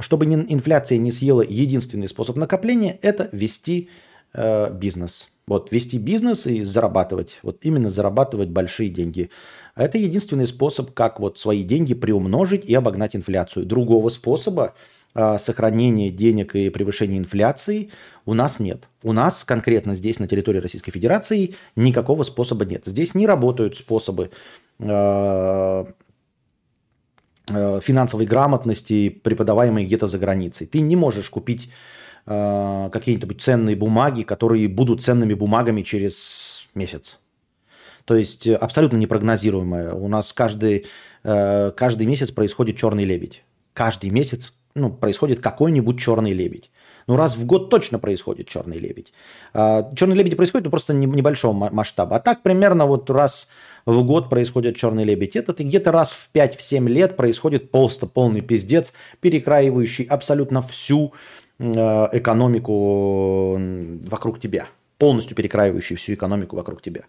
[0.00, 3.88] Чтобы инфляция не съела, единственный способ накопления– это вести
[4.34, 5.28] э, бизнес.
[5.46, 7.38] Вот вести бизнес и зарабатывать.
[7.44, 9.30] Вот именно зарабатывать большие деньги.
[9.76, 13.64] Это единственный способ, как вот свои деньги приумножить и обогнать инфляцию.
[13.64, 14.74] Другого способа
[15.14, 17.90] сохранения денег и превышения инфляции
[18.24, 18.88] у нас нет.
[19.02, 22.86] У нас конкретно здесь, на территории Российской Федерации, никакого способа нет.
[22.86, 24.30] Здесь не работают способы
[24.78, 25.84] э,
[27.48, 30.66] э, финансовой грамотности, преподаваемые где-то за границей.
[30.66, 31.70] Ты не можешь купить
[32.24, 37.18] какие-нибудь ценные бумаги, которые будут ценными бумагами через месяц.
[38.04, 39.92] То есть абсолютно непрогнозируемое.
[39.92, 40.86] У нас каждый,
[41.24, 43.42] каждый месяц происходит черный лебедь.
[43.72, 46.70] Каждый месяц ну, происходит какой-нибудь черный лебедь.
[47.06, 49.12] Ну, раз в год точно происходит черный лебедь.
[49.54, 52.16] А, черный лебедь происходит, но просто небольшого масштаба.
[52.16, 53.48] А так примерно вот раз
[53.86, 55.36] в год происходит черный лебедь.
[55.36, 61.12] Это где-то раз в 5-7 лет происходит просто полный пиздец, перекраивающий абсолютно всю
[61.58, 63.58] э, экономику
[64.08, 64.68] вокруг тебя.
[64.98, 67.02] Полностью перекраивающий всю экономику вокруг тебя.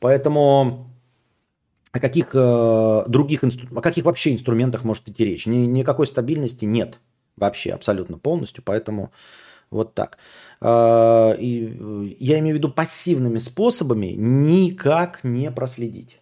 [0.00, 0.90] Поэтому
[1.92, 5.46] о каких э, других о каких вообще инструментах может идти речь?
[5.46, 6.98] Ни, никакой стабильности нет
[7.36, 9.12] вообще абсолютно полностью, поэтому
[9.70, 10.18] вот так.
[10.60, 16.20] Э, и, я имею в виду пассивными способами никак не проследить.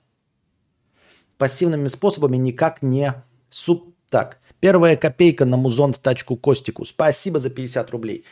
[1.39, 3.15] Пассивными способами никак не
[3.51, 3.95] суп.
[4.09, 6.85] Так, первая копейка на музон в тачку Костику.
[6.85, 8.25] Спасибо за 50 рублей.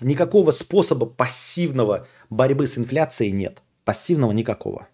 [0.00, 3.62] Никакого способа пассивного борьбы с инфляцией нет.
[3.84, 4.88] Пассивного никакого.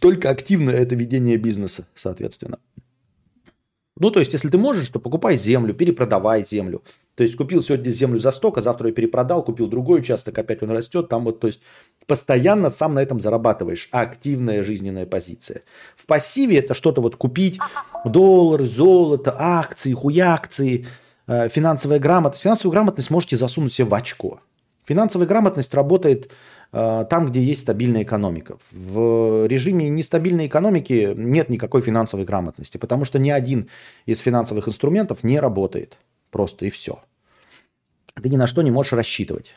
[0.00, 2.58] Только активное это ведение бизнеса, соответственно.
[3.98, 6.82] Ну, то есть, если ты можешь, то покупай землю, перепродавай землю.
[7.14, 10.70] То есть, купил сегодня землю за столько, завтра я перепродал, купил другой участок, опять он
[10.70, 11.08] растет.
[11.08, 11.60] Там вот, то есть,
[12.06, 13.88] постоянно сам на этом зарабатываешь.
[13.92, 15.62] Активная жизненная позиция.
[15.96, 17.58] В пассиве это что-то вот купить,
[18.04, 20.86] доллары, золото, акции, хуякции,
[21.26, 22.42] э, финансовая грамотность.
[22.42, 24.40] Финансовую грамотность можете засунуть себе в очко.
[24.84, 26.30] Финансовая грамотность работает
[26.70, 28.58] там, где есть стабильная экономика.
[28.72, 33.68] В режиме нестабильной экономики нет никакой финансовой грамотности, потому что ни один
[34.04, 35.98] из финансовых инструментов не работает.
[36.30, 37.00] Просто и все.
[38.20, 39.54] Ты ни на что не можешь рассчитывать.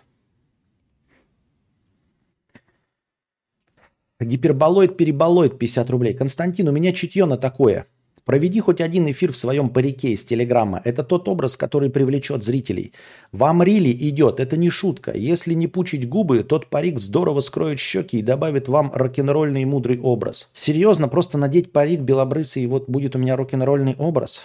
[4.19, 6.13] Гиперболоид, переболоид 50 рублей.
[6.13, 7.87] Константин, у меня чутье на такое–
[8.29, 10.79] Проведи хоть один эфир в своем парике из Телеграма.
[10.85, 12.93] Это тот образ, который привлечет зрителей.
[13.31, 15.17] Вам рили идет, это не шутка.
[15.17, 20.47] Если не пучить губы, тот парик здорово скроет щеки и добавит вам рок-н-ролльный мудрый образ.
[20.53, 24.41] Серьезно, просто надеть парик белобрысый, и вот будет у меня рок-н-ролльный образ?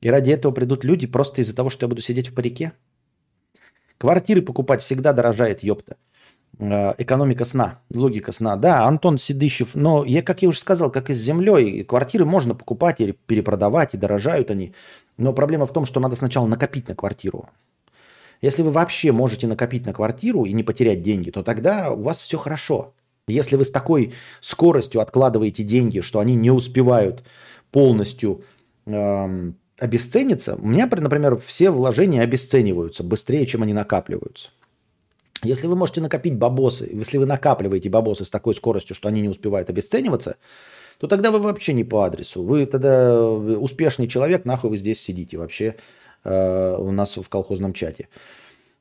[0.00, 2.72] И ради этого придут люди просто из-за того, что я буду сидеть в парике?
[3.98, 5.98] Квартиры покупать всегда дорожает, ёпта.
[6.58, 8.56] Э, экономика сна, логика сна.
[8.56, 12.54] Да, Антон Сидыщев, но я, как я уже сказал, как и с землей, квартиры можно
[12.54, 14.74] покупать или перепродавать, и дорожают они.
[15.16, 17.48] Но проблема в том, что надо сначала накопить на квартиру.
[18.42, 22.20] Если вы вообще можете накопить на квартиру и не потерять деньги, то тогда у вас
[22.20, 22.94] все хорошо.
[23.28, 27.22] Если вы с такой скоростью откладываете деньги, что они не успевают
[27.70, 28.42] полностью
[28.86, 34.48] эм, обесцениться, у меня, например, все вложения обесцениваются быстрее, чем они накапливаются.
[35.42, 39.28] Если вы можете накопить бабосы, если вы накапливаете бабосы с такой скоростью, что они не
[39.28, 40.36] успевают обесцениваться,
[40.98, 42.42] то тогда вы вообще не по адресу.
[42.42, 45.76] Вы тогда успешный человек, нахуй вы здесь сидите вообще
[46.24, 48.08] э, у нас в колхозном чате.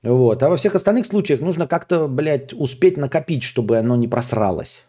[0.03, 0.43] Вот.
[0.43, 4.83] А во всех остальных случаях нужно как-то, блядь, успеть накопить, чтобы оно не просралось.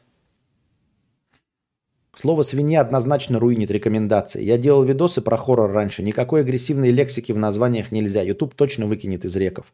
[2.12, 4.42] Слово «свинья» однозначно руинит рекомендации.
[4.42, 6.02] Я делал видосы про хоррор раньше.
[6.02, 8.22] Никакой агрессивной лексики в названиях нельзя.
[8.22, 9.72] YouTube точно выкинет из реков.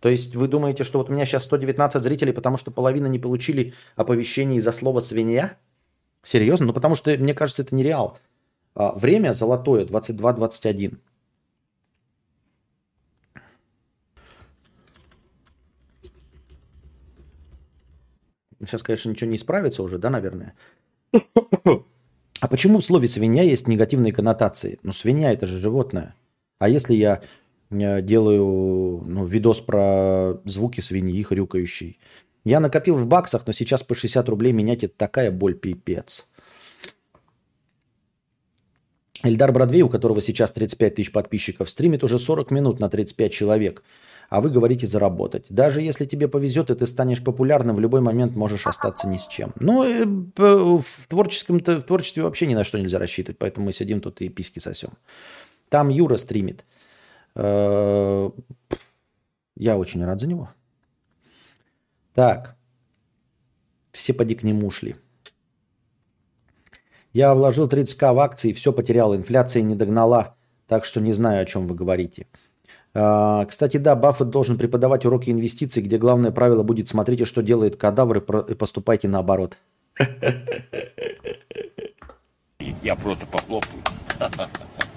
[0.00, 3.18] То есть вы думаете, что вот у меня сейчас 119 зрителей, потому что половина не
[3.18, 5.56] получили оповещений из-за слова «свинья»?
[6.22, 6.66] Серьезно?
[6.66, 8.18] Ну, потому что, мне кажется, это нереал.
[8.74, 10.98] А, время золотое, 22-21.
[18.66, 20.54] Сейчас, конечно, ничего не исправится уже, да, наверное?
[21.12, 24.78] А почему в слове «свинья» есть негативные коннотации?
[24.82, 26.14] Ну, свинья– это же животное.
[26.58, 27.22] А если я
[27.70, 31.98] делаю ну, видос про звуки свиньи хрюкающей.
[32.44, 36.26] Я накопил в баксах, но сейчас по 60 рублей менять это такая боль пипец.
[39.22, 43.82] Эльдар Бродвей, у которого сейчас 35 тысяч подписчиков, стримит уже 40 минут на 35 человек.
[44.30, 45.46] А вы говорите заработать.
[45.50, 49.26] Даже если тебе повезет, и ты станешь популярным, в любой момент можешь остаться ни с
[49.26, 49.52] чем.
[49.58, 54.00] Но э, в, творческом в творчестве вообще ни на что нельзя рассчитывать, поэтому мы сидим
[54.00, 54.90] тут и писки сосем.
[55.68, 56.64] Там Юра стримит.
[57.34, 58.30] Э,
[59.56, 60.50] я очень рад за него.
[62.14, 62.56] Так.
[63.92, 64.96] Все поди к нему ушли.
[67.12, 69.14] Я вложил 30к в акции, все потерял.
[69.14, 70.36] Инфляция не догнала.
[70.66, 72.26] Так что не знаю, о чем вы говорите.
[72.94, 77.76] А, кстати, да, Баффет должен преподавать уроки инвестиций, где главное правило будет смотрите, что делает
[77.76, 79.58] кадавр и поступайте наоборот.
[82.82, 83.82] Я просто похлопаю.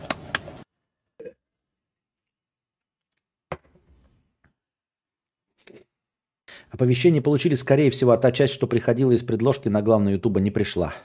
[6.74, 10.50] Оповещение получили, скорее всего, а та часть, что приходила из предложки на главную Ютуба, не
[10.50, 10.96] пришла.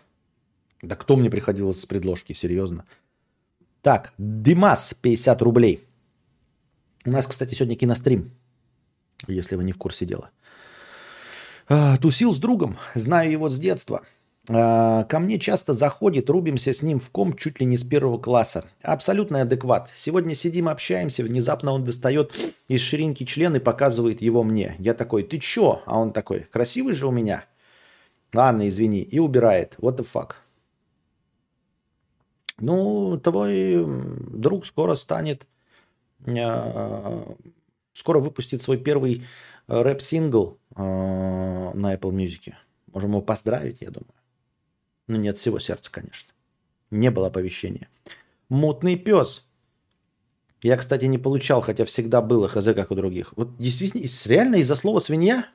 [0.81, 2.87] Да кто мне приходил с предложки, серьезно?
[3.83, 5.85] Так, Димас, 50 рублей.
[7.05, 8.31] У нас, кстати, сегодня кинострим,
[9.27, 10.31] если вы не в курсе дела.
[11.69, 14.01] А, тусил с другом, знаю его с детства.
[14.51, 18.19] А, ко мне часто заходит, рубимся с ним в ком чуть ли не с первого
[18.19, 18.65] класса.
[18.83, 19.91] Абсолютный адекват.
[19.95, 22.33] Сегодня сидим, общаемся, внезапно он достает
[22.69, 24.77] из ширинки член и показывает его мне.
[24.79, 25.83] Я такой, ты чё?
[25.87, 27.45] А он такой, красивый же у меня.
[28.33, 29.01] Ладно, извини.
[29.03, 29.77] И убирает.
[29.79, 30.33] What the fuck?
[32.61, 35.47] Ну, твой друг скоро станет,
[36.27, 37.35] э,
[37.93, 39.23] скоро выпустит свой первый
[39.69, 42.55] э, рэп-сингл э, на Apple Music.
[42.93, 44.18] Можем его поздравить, я думаю.
[45.09, 46.33] Ну, не от всего сердца, конечно.
[46.91, 47.89] Не было оповещения.
[48.49, 49.47] Мутный пес.
[50.63, 53.33] Я, кстати, не получал, хотя всегда было хз, как у других.
[53.37, 55.47] Вот действительно, реально из-за слова свинья?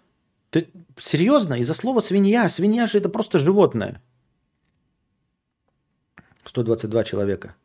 [0.50, 1.56] Ты серьезно?
[1.56, 2.50] Из-за слова свинья?
[2.50, 4.02] Свинья же это просто животное.
[6.46, 7.56] 122 человека.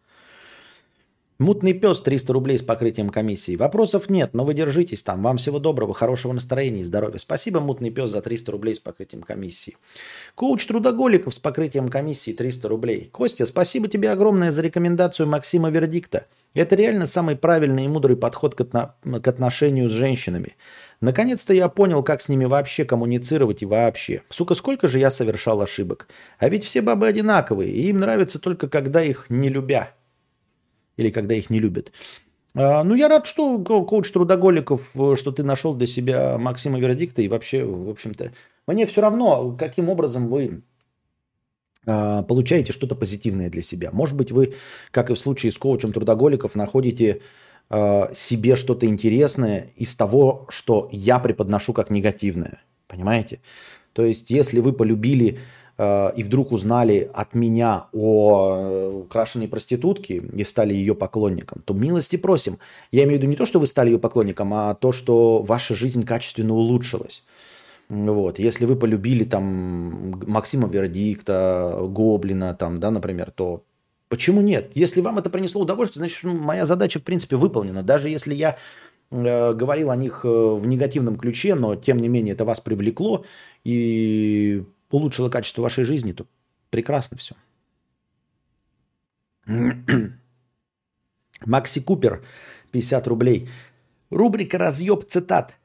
[1.40, 3.54] Мутный пес 300 рублей с покрытием комиссии.
[3.54, 5.22] Вопросов нет, но вы держитесь там.
[5.22, 7.18] Вам всего доброго, хорошего настроения и здоровья.
[7.18, 9.76] Спасибо, мутный пес, за 300 рублей с покрытием комиссии.
[10.34, 13.08] Коуч трудоголиков с покрытием комиссии 300 рублей.
[13.12, 16.26] Костя, спасибо тебе огромное за рекомендацию Максима Вердикта.
[16.54, 20.56] Это реально самый правильный и мудрый подход к, отно- к отношению с женщинами.
[21.00, 24.22] Наконец-то я понял, как с ними вообще коммуницировать и вообще.
[24.28, 26.08] Сука, сколько же я совершал ошибок.
[26.40, 29.94] А ведь все бабы одинаковые, и им нравится только когда их не любя.
[30.98, 31.90] Или когда их не любят.
[32.54, 37.22] А, ну, я рад, что коуч трудоголиков, э, что ты нашел для себя Максима Вердикта.
[37.22, 38.32] И вообще, в общем-то,
[38.66, 40.62] мне все равно, каким образом вы
[41.86, 43.90] а, получаете что-то позитивное для себя.
[43.92, 44.54] Может быть, вы,
[44.90, 47.22] как и в случае с коучем трудоголиков, находите
[47.70, 52.60] э, себе что-то интересное из того, что я преподношу как негативное.
[52.88, 53.40] Понимаете?
[53.92, 55.38] То есть, если вы полюбили
[55.78, 62.16] и вдруг узнали от меня о э, украшенной проститутке и стали ее поклонником, то милости
[62.16, 62.58] просим.
[62.90, 65.74] Я имею в виду не то, что вы стали ее поклонником, а то, что ваша
[65.74, 67.22] жизнь качественно улучшилась.
[67.88, 68.38] Вот.
[68.38, 73.62] Если вы полюбили там Максима Вердикта, Гоблина, там, да, например, то
[74.08, 74.70] Почему нет?
[74.74, 77.82] Если вам это принесло удовольствие, значит, моя задача, в принципе, выполнена.
[77.82, 78.56] Даже если я
[79.10, 83.26] э, говорил о них э, в негативном ключе, но, тем не менее, это вас привлекло
[83.64, 86.26] и улучшило качество вашей жизни, то
[86.70, 87.34] прекрасно все.
[91.46, 92.24] Макси Купер,
[92.72, 93.48] 50 рублей.
[94.10, 95.58] Рубрика «Разъеб цитат».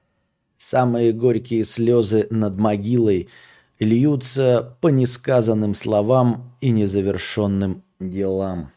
[0.58, 3.30] Самые горькие слезы над могилой
[3.80, 8.72] льются по несказанным словам и незавершенным делам.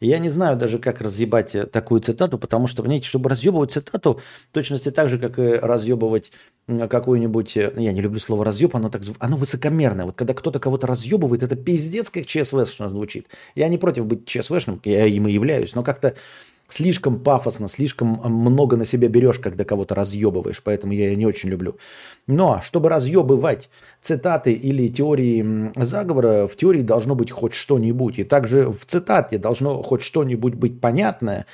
[0.00, 4.20] Я не знаю даже, как разъебать э, такую цитату, потому что, понимаете, чтобы разъебывать цитату,
[4.52, 6.30] точности так же, как и разъебывать
[6.66, 7.56] какую-нибудь...
[7.56, 10.06] Э, я не люблю слово разъеб, оно, так, оно высокомерное.
[10.06, 13.28] Вот когда кто-то кого-то разъебывает, это пиздец, как ЧСВшно звучит.
[13.54, 16.14] Я не против быть ЧСВшным, я им и являюсь, но как-то
[16.68, 21.48] слишком пафосно, слишком много на себя берешь, когда кого-то разъебываешь, поэтому я ее не очень
[21.48, 21.78] люблю.
[22.26, 28.18] Но чтобы разъебывать цитаты или теории заговора, в теории должно быть хоть что-нибудь.
[28.18, 31.46] И также в цитате должно хоть что-нибудь быть понятное,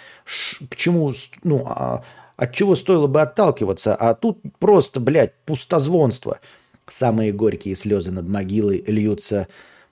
[0.68, 1.12] к чему,
[1.44, 2.02] ну, а,
[2.36, 3.94] от чего стоило бы отталкиваться.
[3.94, 6.40] А тут просто, блядь, пустозвонство.
[6.88, 9.46] Самые горькие слезы над могилой льются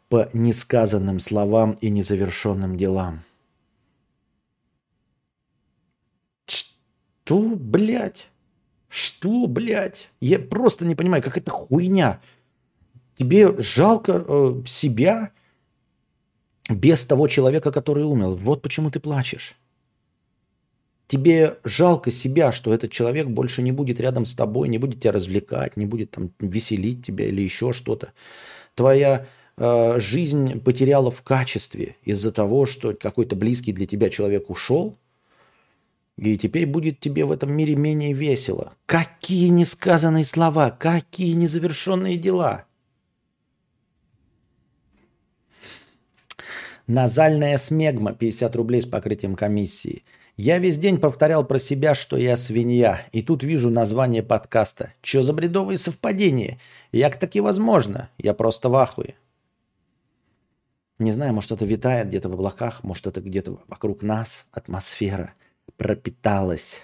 [0.09, 3.21] по несказанным словам и незавершенным делам.
[7.33, 8.29] Что, блядь?
[8.91, 10.11] Что, блядь?
[10.21, 12.21] Я просто не понимаю, как это хуйня.
[13.17, 15.31] Тебе жалко э, себя
[16.69, 18.33] без того человека, который умер.
[18.33, 19.57] Вот почему ты плачешь.
[21.09, 25.13] Тебе жалко себя, что этот человек больше не будет рядом с тобой, не будет тебя
[25.13, 28.13] развлекать, не будет там веселить тебя или еще что-то.
[28.75, 29.27] Твоя
[29.57, 34.99] э, жизнь потеряла в качестве из-за того, что какой-то близкий для тебя человек ушел,
[36.19, 38.73] и теперь будет тебе в этом мире менее весело.
[38.87, 42.67] Какие несказанные слова, какие незавершенные дела.
[46.87, 50.05] Назальная смегма, 50 рублей с покрытием комиссии.
[50.37, 54.93] Я весь день повторял про себя, что я свинья, и тут вижу название подкаста.
[55.01, 56.59] Че за бредовые совпадения?
[56.91, 58.09] Як таки возможно?
[58.19, 59.15] Я просто в ахуе.
[60.99, 65.35] Не знаю, может, это витает где-то в облаках, может, это где-то вокруг нас атмосфера
[65.77, 66.83] пропиталась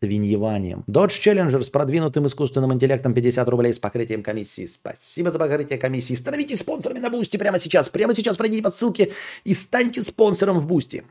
[0.00, 0.84] свиньеванием.
[0.86, 4.66] Dodge Challenger с продвинутым искусственным интеллектом 50 рублей с покрытием комиссии.
[4.66, 6.14] Спасибо за покрытие комиссии.
[6.14, 7.88] Становитесь спонсорами на Бусти прямо сейчас.
[7.88, 9.12] Прямо сейчас пройдите по ссылке
[9.44, 11.04] и станьте спонсором в Бусти.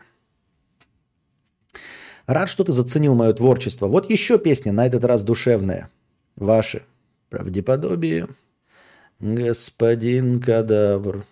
[2.26, 3.88] Рад, что ты заценил мое творчество.
[3.88, 5.90] Вот еще песня, на этот раз душевная.
[6.36, 6.84] Ваши.
[7.30, 8.28] Правдеподобие.
[9.20, 11.26] Господин кадавр.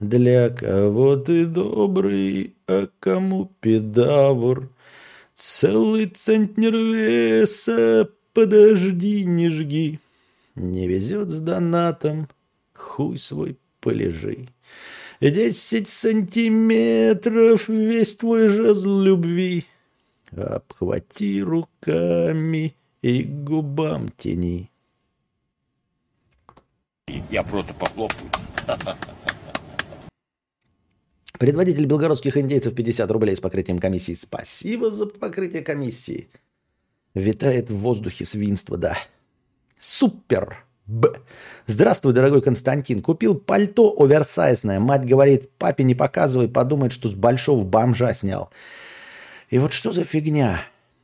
[0.00, 4.68] Для кого ты добрый, а кому педавр?
[5.34, 10.00] Целый центнер веса, подожди, не жги.
[10.54, 12.28] Не везет с донатом,
[12.74, 14.48] хуй свой полежи.
[15.20, 19.64] Десять сантиметров весь твой жезл любви.
[20.36, 24.70] Обхвати руками и губам тени.
[27.30, 28.30] Я просто похлопаю.
[31.44, 34.14] Предводитель белгородских индейцев 50 рублей с покрытием комиссии.
[34.14, 36.30] Спасибо за покрытие комиссии.
[37.12, 38.96] Витает в воздухе свинство, да.
[39.78, 40.64] Супер.
[40.86, 41.20] Б.
[41.66, 43.02] Здравствуй, дорогой Константин.
[43.02, 44.80] Купил пальто оверсайзное.
[44.80, 48.48] Мать говорит, папе не показывай, подумает, что с большого бомжа снял.
[49.50, 50.62] И вот что за фигня?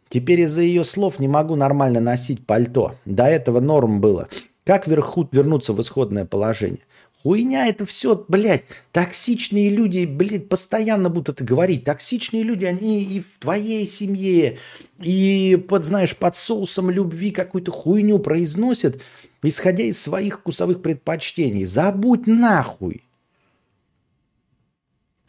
[0.09, 2.95] Теперь из-за ее слов не могу нормально носить пальто.
[3.05, 4.27] До этого норм было.
[4.65, 6.81] Как верху вернуться в исходное положение?
[7.23, 11.85] Хуйня это все, блядь, токсичные люди, блядь, постоянно будут это говорить.
[11.85, 14.57] Токсичные люди, они и в твоей семье,
[14.99, 19.03] и под, знаешь, под соусом любви какую-то хуйню произносят,
[19.43, 21.65] исходя из своих вкусовых предпочтений.
[21.65, 23.05] Забудь нахуй.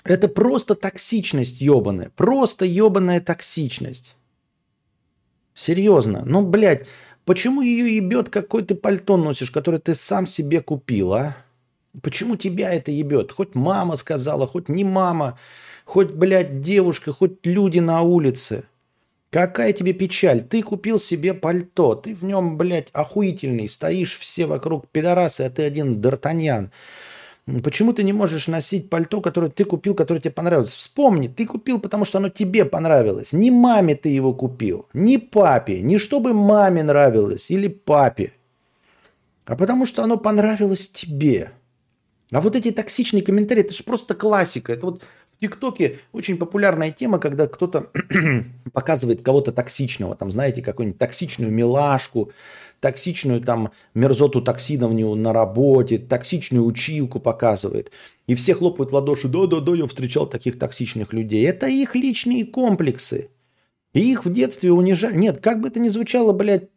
[0.05, 2.09] Это просто токсичность ебаная.
[2.15, 4.15] Просто ебаная токсичность.
[5.53, 6.23] Серьезно.
[6.25, 6.87] Ну, блядь,
[7.25, 11.35] почему ее ебет, какой ты пальто носишь, который ты сам себе купил, а?
[12.01, 13.31] Почему тебя это ебет?
[13.31, 15.37] Хоть мама сказала, хоть не мама,
[15.83, 18.63] хоть, блядь, девушка, хоть люди на улице.
[19.29, 20.41] Какая тебе печаль?
[20.41, 25.63] Ты купил себе пальто, ты в нем, блядь, охуительный, стоишь все вокруг пидорасы, а ты
[25.63, 26.69] один Д'Артаньян.
[27.63, 30.75] Почему ты не можешь носить пальто, которое ты купил, которое тебе понравилось?
[30.75, 33.33] Вспомни, ты купил, потому что оно тебе понравилось.
[33.33, 38.33] Не маме ты его купил, не папе, не чтобы маме нравилось или папе,
[39.45, 41.51] а потому что оно понравилось тебе.
[42.31, 44.71] А вот эти токсичные комментарии, это же просто классика.
[44.71, 47.89] Это вот в ТикТоке очень популярная тема, когда кто-то
[48.73, 52.31] показывает кого-то токсичного, там, знаете, какую-нибудь токсичную милашку,
[52.79, 57.91] токсичную там мерзоту токсиновню на работе, токсичную училку показывает.
[58.27, 61.45] И все хлопают в ладоши, да-да-да, я встречал таких токсичных людей.
[61.45, 63.29] Это их личные комплексы.
[63.93, 65.17] И их в детстве унижали.
[65.17, 66.69] Нет, как бы это ни звучало, блядь,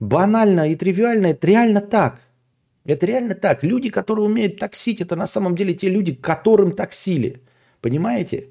[0.00, 2.20] банально и тривиально, это реально так–
[2.84, 3.62] это реально так.
[3.62, 7.40] Люди, которые умеют таксить, это на самом деле те люди, которым таксили.
[7.80, 8.48] Понимаете?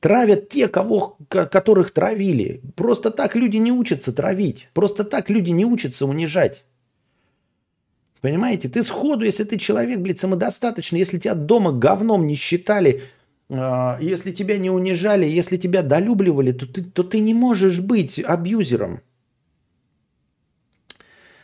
[0.00, 2.62] Травят те, кого, которых травили.
[2.74, 4.68] Просто так люди не учатся травить.
[4.72, 6.64] Просто так люди не учатся унижать.
[8.22, 8.68] Понимаете?
[8.68, 13.02] Ты сходу, если ты человек, блядь, самодостаточный, если тебя дома говном не считали,
[13.50, 18.18] э, если тебя не унижали, если тебя долюбливали, то ты, то ты не можешь быть
[18.18, 19.00] абьюзером.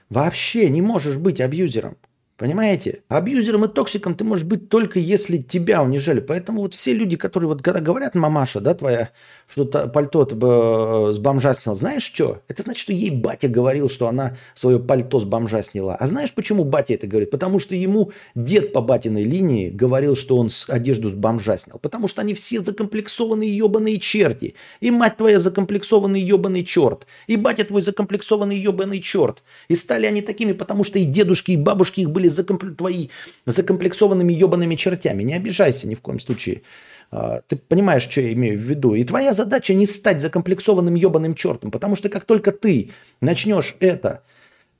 [0.08, 1.96] Вообще не можешь быть абьюзером.
[2.36, 3.02] Понимаете?
[3.08, 6.20] Абьюзером и токсиком ты можешь быть только если тебя унижали.
[6.20, 9.08] Поэтому вот все люди, которые вот когда говорят, мамаша, да, твоя,
[9.48, 12.42] что пальто э, с бомжа снял, знаешь что?
[12.46, 15.96] Это значит, что ей батя говорил, что она свое пальто с бомжа сняла.
[15.96, 17.30] А знаешь, почему батя это говорит?
[17.30, 21.78] Потому что ему дед по батиной линии говорил, что он одежду с бомжа снял.
[21.78, 24.54] Потому что они все закомплексованные ебаные черти.
[24.80, 27.06] И мать твоя закомплексованный ебаный черт.
[27.28, 29.42] И батя твой закомплексованный ебаный черт.
[29.68, 32.70] И стали они такими, потому что и дедушки, и бабушки их были были закомпле...
[32.70, 33.08] твои
[33.46, 35.22] закомплексованными ебаными чертями.
[35.22, 36.62] Не обижайся ни в коем случае.
[37.10, 38.94] А, ты понимаешь, что я имею в виду.
[38.94, 44.22] И твоя задача не стать закомплексованным ебаным чертом, потому что как только ты начнешь это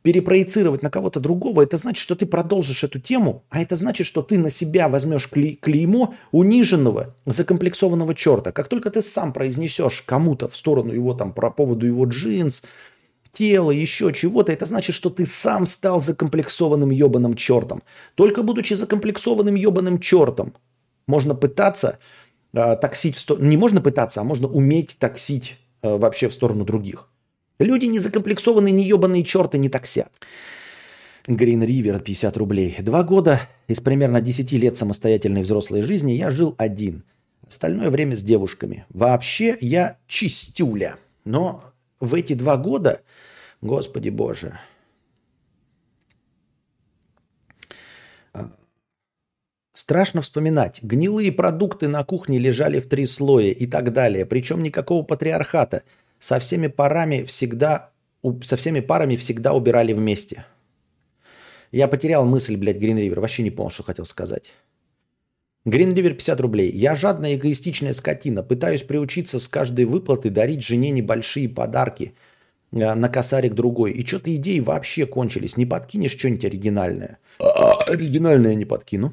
[0.02, 4.22] перепроецировать на кого-то другого, это значит, что ты продолжишь эту тему, а это значит, что
[4.22, 8.52] ты на себя возьмешь клей, клеймо униженного, закомплексованного черта.
[8.52, 12.62] Как только ты сам произнесешь кому-то в сторону его там про поводу его джинс,
[13.36, 17.82] тела, еще чего-то, это значит, что ты сам стал закомплексованным ебаным чертом.
[18.14, 20.54] Только будучи закомплексованным ебаным чертом,
[21.06, 21.98] можно пытаться
[22.54, 23.46] э, таксить в сторону...
[23.46, 27.10] Не можно пытаться, а можно уметь таксить э, вообще в сторону других.
[27.58, 30.12] Люди не закомплексованные, не ебаные черты не таксят.
[31.26, 32.76] Грин Ривер, 50 рублей.
[32.80, 37.04] Два года из примерно 10 лет самостоятельной взрослой жизни я жил один.
[37.46, 38.86] Остальное время с девушками.
[38.88, 40.96] Вообще я чистюля.
[41.24, 41.62] Но
[42.00, 43.00] в эти два года
[43.60, 44.58] Господи Боже.
[48.32, 48.50] А,
[49.72, 50.82] Страшно вспоминать.
[50.82, 54.26] Гнилые продукты на кухне лежали в три слоя и так далее.
[54.26, 55.82] Причем никакого патриархата.
[56.18, 57.90] Со всеми парами всегда,
[58.42, 60.46] со всеми парами всегда убирали вместе.
[61.72, 63.20] Я потерял мысль, блядь, Гринривер.
[63.20, 64.52] Вообще не понял, что хотел сказать.
[65.66, 66.70] Гринривер 50 рублей.
[66.70, 68.42] Я жадная эгоистичная скотина.
[68.42, 72.14] Пытаюсь приучиться с каждой выплаты дарить жене небольшие подарки
[72.76, 73.92] на косарик другой.
[73.92, 75.56] И что-то идеи вообще кончились.
[75.56, 77.18] Не подкинешь что-нибудь оригинальное?
[77.40, 79.12] А, оригинальное не подкину.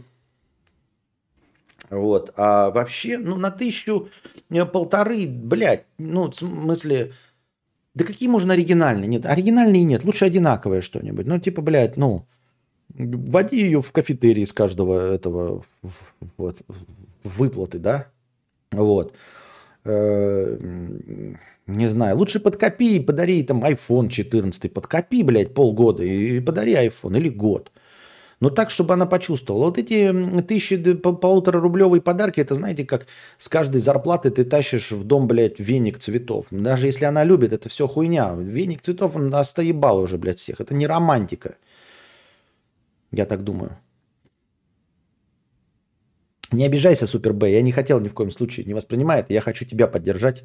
[1.89, 2.33] Вот.
[2.35, 4.09] А вообще, ну, на тысячу,
[4.49, 7.13] э, полторы, блядь, ну, в смысле,
[7.93, 9.07] да какие можно оригинальные?
[9.07, 11.27] Нет, оригинальные нет, лучше одинаковое что-нибудь.
[11.27, 12.25] Ну, типа, блядь, ну,
[12.95, 15.65] Вводи ее в кафетерий из каждого этого
[16.37, 16.61] вот,
[17.23, 18.07] выплаты, да?
[18.71, 19.15] Вот.
[19.85, 20.57] Э,
[21.67, 27.17] не знаю, лучше подкопи и подари там iPhone 14, подкопи, блядь, полгода и подари iPhone
[27.17, 27.71] или год.
[28.39, 29.65] Но так, чтобы она почувствовала.
[29.65, 30.11] Вот эти
[30.41, 33.07] тысячи, полутора рублевые подарки, это знаете, как
[33.37, 36.47] с каждой зарплаты ты тащишь в дом, блядь, веник цветов.
[36.51, 38.35] Даже если она любит, это все хуйня.
[38.35, 40.59] Веник цветов, он остоебал уже, блядь, всех.
[40.59, 41.55] Это не романтика.
[43.11, 43.77] Я так думаю.
[46.51, 47.51] Не обижайся, Супер Б.
[47.51, 49.29] Я не хотел ни в коем случае, не воспринимает.
[49.29, 50.43] Я хочу тебя поддержать.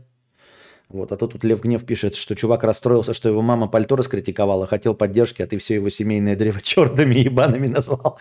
[0.89, 4.67] Вот, а то тут Лев Гнев пишет, что чувак расстроился, что его мама пальто раскритиковала,
[4.67, 8.19] хотел поддержки, а ты все его семейное древо черными ебаными назвал.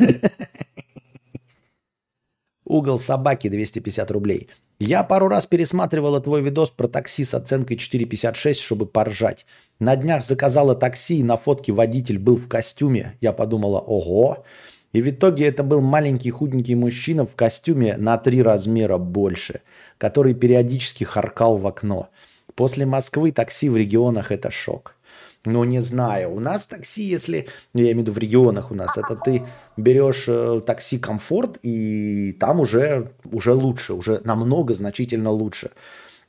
[2.65, 4.49] Угол собаки 250 рублей.
[4.79, 9.45] Я пару раз пересматривала твой видос про такси с оценкой 4,56, чтобы поржать.
[9.79, 13.17] На днях заказала такси, и на фотке водитель был в костюме.
[13.21, 14.43] Я подумала, ого.
[14.97, 19.61] И в итоге это был маленький худенький мужчина в костюме на три размера больше,
[19.99, 22.09] который периодически харкал в окно.
[22.55, 24.95] После Москвы такси в регионах это шок.
[25.45, 26.33] Ну, не знаю.
[26.33, 29.43] У нас такси, если, ну, я имею в виду в регионах у нас, это ты
[29.77, 35.69] берешь э, такси комфорт, и там уже, уже лучше, уже намного значительно лучше.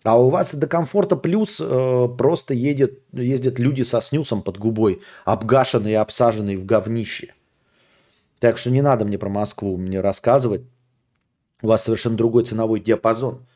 [0.02, 5.00] А у вас до комфорта плюс э, просто едет, ездят люди со снюсом под губой,
[5.24, 7.32] обгашенные, обсаженные в говнище.
[8.40, 10.62] Так что не надо мне про Москву мне рассказывать.
[11.62, 13.46] У вас совершенно другой ценовой диапазон.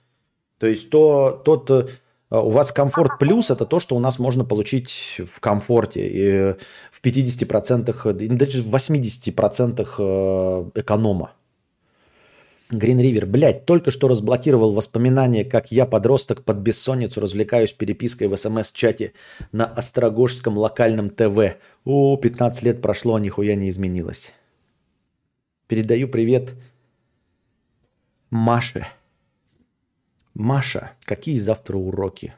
[0.59, 1.87] То есть то, тот э,
[2.31, 6.09] у вас комфорт плюс это то, что у нас можно получить в комфорте.
[6.09, 6.55] И
[6.91, 11.33] в 50%, даже в 80% э, эконома.
[12.73, 18.37] Green River, блядь, только что разблокировал воспоминания, как я, подросток, под бессонницу развлекаюсь перепиской в
[18.37, 19.13] СМС-чате
[19.53, 21.57] на Острогожском локальном ТВ.
[21.85, 24.33] О, 15 лет прошло, а нихуя не изменилось.
[25.73, 26.53] Передаю привет
[28.29, 28.87] Маше.
[30.35, 32.35] Маша, какие завтра уроки?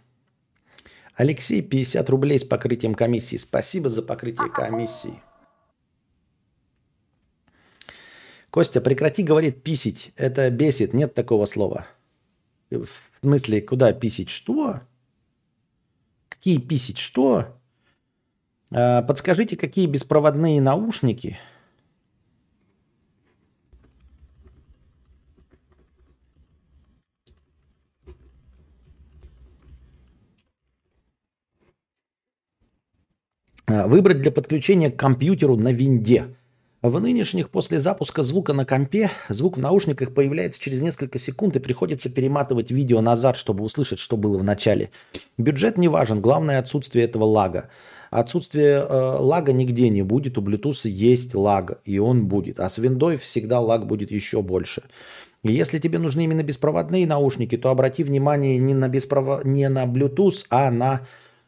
[1.16, 3.37] Алексей, 50 рублей с покрытием комиссии.
[3.37, 5.20] Спасибо за покрытие комиссии.
[8.51, 10.12] Костя, прекрати, говорит, писить.
[10.14, 10.95] Это бесит.
[10.95, 11.89] Нет такого слова.
[12.70, 12.87] В
[13.20, 14.30] смысле, куда писить?
[14.30, 14.82] Что?
[16.28, 16.99] Какие писить?
[16.99, 17.61] Что?
[18.70, 21.37] А, подскажите, какие беспроводные наушники–
[33.67, 36.27] выбрать для подключения к компьютеру на винде.
[36.85, 41.59] В нынешних после запуска звука на компе звук в наушниках появляется через несколько секунд и
[41.59, 44.91] приходится перематывать видео назад, чтобы услышать, что было в начале.
[45.39, 47.71] Бюджет не важен, главное отсутствие этого лага.
[48.11, 52.61] Отсутствие э, лага нигде не будет, у Bluetooth есть лаг, и он будет.
[52.61, 54.83] А с виндой всегда лаг будет еще больше.
[55.43, 59.43] Если тебе нужны именно беспроводные наушники, то обрати внимание не на, беспров...
[59.47, 61.01] не на Bluetooth, а на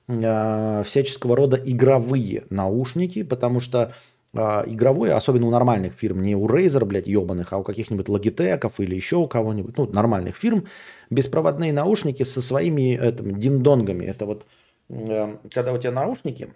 [0.09, 3.93] всяческого рода игровые наушники, потому что
[4.33, 8.73] э, игровые, особенно у нормальных фирм, не у Razer, блядь, ебаных, а у каких-нибудь Logitech
[8.79, 10.67] или еще у кого-нибудь, ну, нормальных фирм,
[11.11, 14.05] беспроводные наушники со своими этим, диндонгами.
[14.05, 14.47] Это вот
[14.91, 16.53] э, когда у тебя наушники,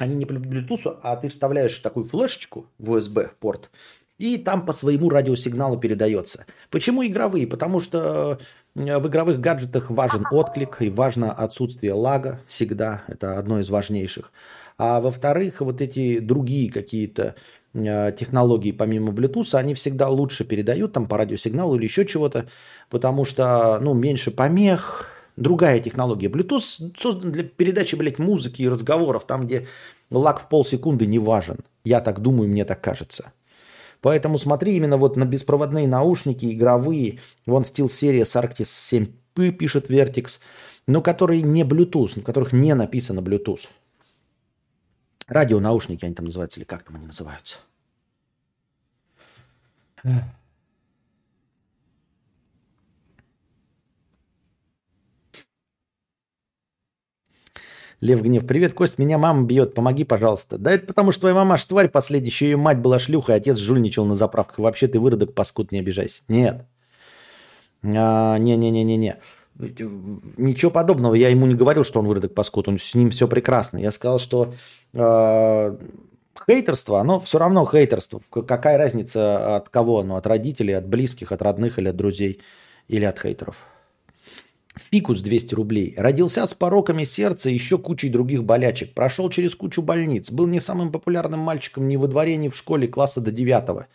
[0.00, 3.70] они не по Bluetooth, а ты вставляешь такую флешечку в USB-порт,
[4.18, 6.46] и там по своему радиосигналу передается.
[6.70, 7.46] Почему игровые?
[7.46, 8.36] Потому что Э,
[8.74, 13.04] в игровых гаджетах важен отклик и важно отсутствие лага всегда.
[13.06, 14.32] Это одно из важнейших.
[14.76, 17.36] А во-вторых, вот эти другие какие-то
[17.72, 22.46] э, технологии помимо Bluetooth, они всегда лучше передают там по радиосигналу или еще чего-то,
[22.90, 26.26] потому что, ну, меньше помех, другая технология.
[26.26, 29.68] Bluetooth создан для передачи, блядь, музыки и разговоров, там, где
[30.10, 31.58] лаг в полсекунды не важен.
[31.84, 33.32] Я так думаю, мне так кажется.
[34.04, 37.20] Поэтому смотри именно вот на беспроводные наушники игровые.
[37.46, 40.40] Вон SteelSeries Arctis 7P пишет Vertix,
[40.86, 43.66] но которые не Bluetooth, в которых не написано Bluetooth.
[45.26, 47.60] Радионаушники они там называются, или как там они называются.
[58.04, 60.58] Лев Гнев, привет, Кость, меня мама бьет, помоги, пожалуйста.
[60.58, 63.56] Да это потому, что твоя мама аж тварь последняя, еще ее мать была шлюха, отец
[63.56, 64.58] жульничал на заправках.
[64.58, 66.22] Вообще ты выродок, паскуд, не обижайся.
[66.28, 66.66] Нет.
[67.82, 69.16] А, Не-не-не-не-не.
[70.36, 71.14] Ничего подобного.
[71.14, 72.68] Я ему не говорил, что он выродок паскуд.
[72.68, 73.78] Он, с ним все прекрасно.
[73.78, 74.52] Я сказал, что
[74.92, 75.76] э,
[76.46, 78.20] хейтерство, оно все равно хейтерство.
[78.28, 80.16] Какая разница от кого оно?
[80.16, 82.42] От родителей, от близких, от родных или от друзей
[82.86, 83.64] или от хейтеров.
[84.76, 85.94] Фикус 200 рублей.
[85.96, 88.92] Родился с пороками сердца и еще кучей других болячек.
[88.92, 90.32] Прошел через кучу больниц.
[90.32, 93.86] Был не самым популярным мальчиком ни во дворе, ни в школе класса до 9.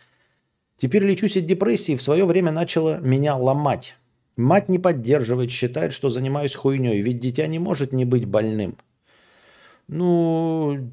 [0.78, 1.96] Теперь лечусь от депрессии.
[1.96, 3.96] В свое время начала меня ломать.
[4.36, 7.02] Мать не поддерживает, считает, что занимаюсь хуйней.
[7.02, 8.78] Ведь дитя не может не быть больным.
[9.86, 10.90] Ну,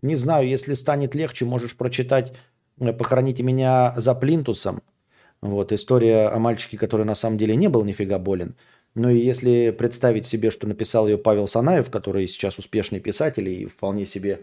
[0.00, 2.32] не знаю, если станет легче, можешь прочитать
[2.78, 4.80] «Похороните меня за плинтусом».
[5.42, 8.54] Вот, история о мальчике, который на самом деле не был нифига болен–
[8.96, 13.66] ну и если представить себе, что написал ее Павел Санаев, который сейчас успешный писатель и
[13.66, 14.40] вполне себе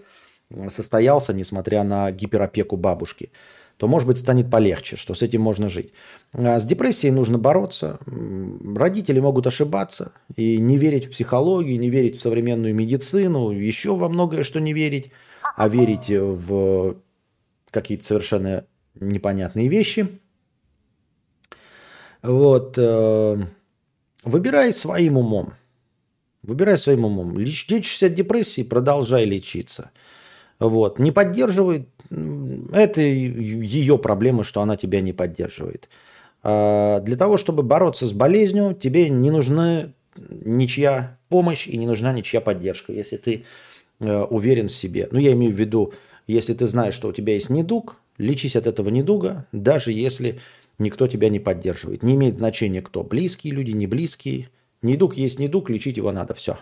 [0.68, 3.32] состоялся, несмотря на гиперопеку бабушки,
[3.78, 5.91] то, может быть, станет полегче, что с этим можно жить.
[6.34, 7.97] А с депрессией нужно бороться.
[8.06, 14.08] Родители могут ошибаться и не верить в психологию, не верить в современную медицину, еще во
[14.08, 15.12] многое, что не верить,
[15.58, 16.97] а верить в
[17.72, 18.68] какие-то совершенно
[18.99, 20.08] непонятные вещи.
[22.22, 22.78] Вот.
[24.24, 25.53] Выбирай своим умом.
[26.43, 27.38] Выбирай своим умом.
[27.38, 29.91] Лечишься от депрессии, продолжай лечиться.
[30.59, 30.99] Вот.
[30.99, 31.88] Не поддерживает,
[32.71, 35.89] это ее проблема, что она тебя не поддерживает.
[36.43, 39.89] А для того, чтобы бороться с болезнью, тебе не нужна
[40.30, 43.45] ничья помощь и не нужна ничья поддержка, если ты
[43.99, 45.07] э, уверен в себе.
[45.11, 45.93] Ну, я имею в виду,
[46.28, 50.39] если ты знаешь, что у тебя есть недуг, лечись от этого недуга, даже если
[50.80, 52.03] никто тебя не поддерживает.
[52.03, 53.03] Не имеет значения кто.
[53.03, 54.49] Близкие люди, не близкие.
[54.82, 56.34] Недуг есть недуг, лечить его надо.
[56.34, 56.57] Все.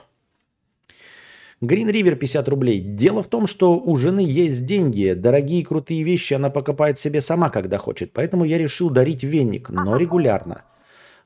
[1.61, 2.79] Green River 50 рублей.
[2.79, 5.13] Дело в том, что у жены есть деньги.
[5.13, 8.13] Дорогие крутые вещи она покупает себе сама, когда хочет.
[8.13, 10.63] Поэтому я решил дарить веник, но регулярно.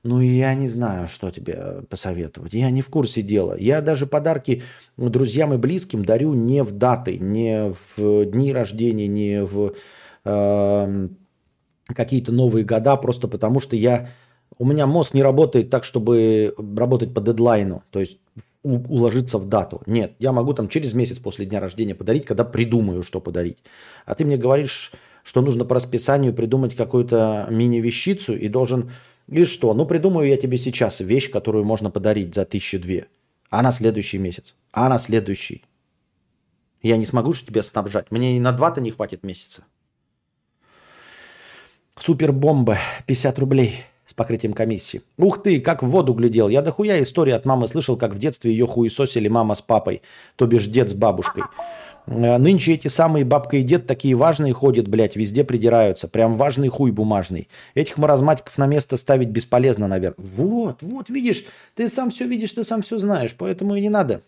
[0.03, 2.53] Ну, я не знаю, что тебе посоветовать.
[2.53, 3.55] Я не в курсе дела.
[3.57, 4.61] Я даже подарки
[4.97, 9.73] друзьям и близким дарю не в даты, не в дни рождения, не в
[10.25, 11.07] э,
[11.88, 14.09] какие-то новые года, просто потому что я...
[14.57, 18.19] У меня мозг не работает так, чтобы работать по дедлайну, то есть
[18.63, 19.81] уложиться в дату.
[19.86, 23.57] Нет, я могу там через месяц после дня рождения подарить, когда придумаю, что подарить.
[24.05, 24.91] А ты мне говоришь,
[25.23, 28.91] что нужно по расписанию придумать какую-то мини-вещицу и должен...
[29.27, 29.73] И что?
[29.73, 33.07] Ну, придумаю я тебе сейчас вещь, которую можно подарить за тысячу две.
[33.49, 34.55] А на следующий месяц.
[34.71, 35.63] А на следующий.
[36.81, 38.11] Я не смогу же тебя снабжать.
[38.11, 39.63] Мне и на два-то не хватит месяца.
[41.97, 42.77] Супербомба,
[43.07, 45.01] 50 рублей с покрытием комиссии.
[45.17, 46.49] Ух ты, как в воду глядел.
[46.49, 50.01] Я дохуя истории от мамы слышал, как в детстве ее хуесосили мама с папой,
[50.35, 51.43] то бишь дед с бабушкой.
[52.07, 56.07] Э, нынче эти самые бабка и дед такие важные ходят, блядь, везде придираются.
[56.07, 57.47] Прям важный хуй бумажный.
[57.73, 60.25] Этих маразматиков на место ставить бесполезно, наверное.
[60.35, 64.21] Вот, вот, видишь, ты сам все видишь, ты сам все знаешь, поэтому и не надо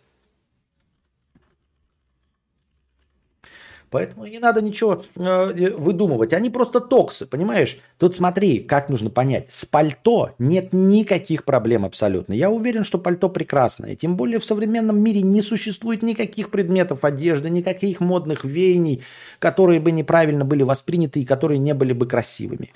[3.90, 6.34] Поэтому не надо ничего э, выдумывать.
[6.34, 7.80] Они просто токсы, понимаешь?
[7.98, 9.48] Тут смотри, как нужно понять.
[9.50, 12.34] С пальто нет никаких проблем абсолютно.
[12.34, 13.96] Я уверен, что пальто прекрасное.
[13.96, 19.04] Тем более в современном мире не существует никаких предметов одежды, никаких модных веяний,
[19.40, 22.72] которые бы неправильно были восприняты и которые не были бы красивыми.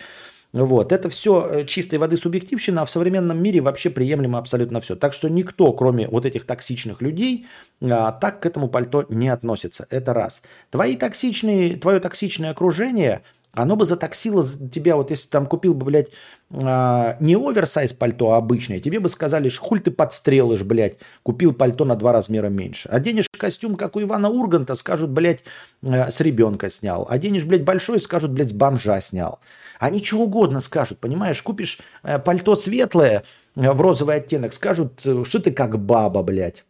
[0.53, 0.91] Вот.
[0.91, 4.95] Это все э, чистой воды субъективщина, а в современном мире вообще приемлемо абсолютно все.
[4.95, 7.47] Так что никто, кроме вот этих токсичных людей,
[7.81, 9.87] а, так к этому пальто не относится.
[9.89, 10.41] Это раз.
[10.69, 13.23] Твои токсичные, твое токсичное окружение,
[13.53, 16.07] оно бы затоксило тебя, вот если там купил бы, блядь,
[16.53, 21.85] а, не оверсайз пальто, а обычное, тебе бы сказали, хуль ты подстрелишь, блядь, купил пальто
[21.85, 22.87] на два размера меньше.
[22.89, 25.43] Оденешь костюм, как у Ивана Урганта, скажут, блядь,
[25.83, 27.05] э, с ребенка снял.
[27.09, 29.39] Оденешь, блядь, большой, скажут, блядь, с бомжа снял.
[29.79, 31.41] Они что угодно скажут, понимаешь?
[31.41, 33.23] Купишь э, пальто светлое
[33.55, 36.63] э, в розовый оттенок, скажут, что ты как баба, блядь.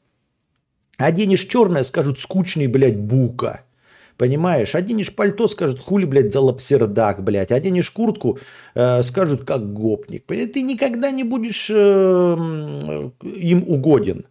[0.97, 3.61] Оденешь черное, скажут, скучный, блядь, бука.
[4.21, 4.75] Понимаешь?
[4.75, 7.51] Оденешь пальто, скажут, хули, блядь, за лапсердак, блядь.
[7.51, 8.37] Оденешь куртку,
[8.75, 10.25] э, скажут, как гопник.
[10.27, 12.35] Ты никогда не будешь э,
[13.23, 14.25] им угоден.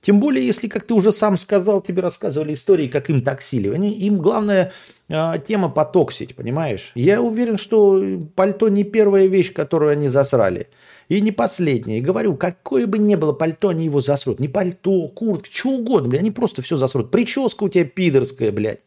[0.00, 3.68] Тем более, если, как ты уже сам сказал, тебе рассказывали истории, как им таксили.
[3.68, 4.72] Они, им главная
[5.08, 6.90] э, тема потоксить, понимаешь?
[6.96, 8.02] Я уверен, что
[8.34, 10.66] пальто не первая вещь, которую они засрали.
[11.08, 11.98] И не последняя.
[11.98, 14.40] И говорю, какое бы ни было пальто, они его засрут.
[14.40, 16.22] Не пальто, куртка, что угодно, блядь.
[16.22, 17.12] Они просто все засрут.
[17.12, 18.80] Прическа у тебя пидорская, блядь.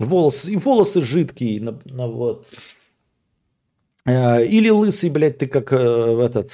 [0.00, 1.60] Волосы, волосы жидкие.
[1.60, 2.46] На, на вот.
[4.06, 6.52] Э, или лысый, блядь, ты как э, этот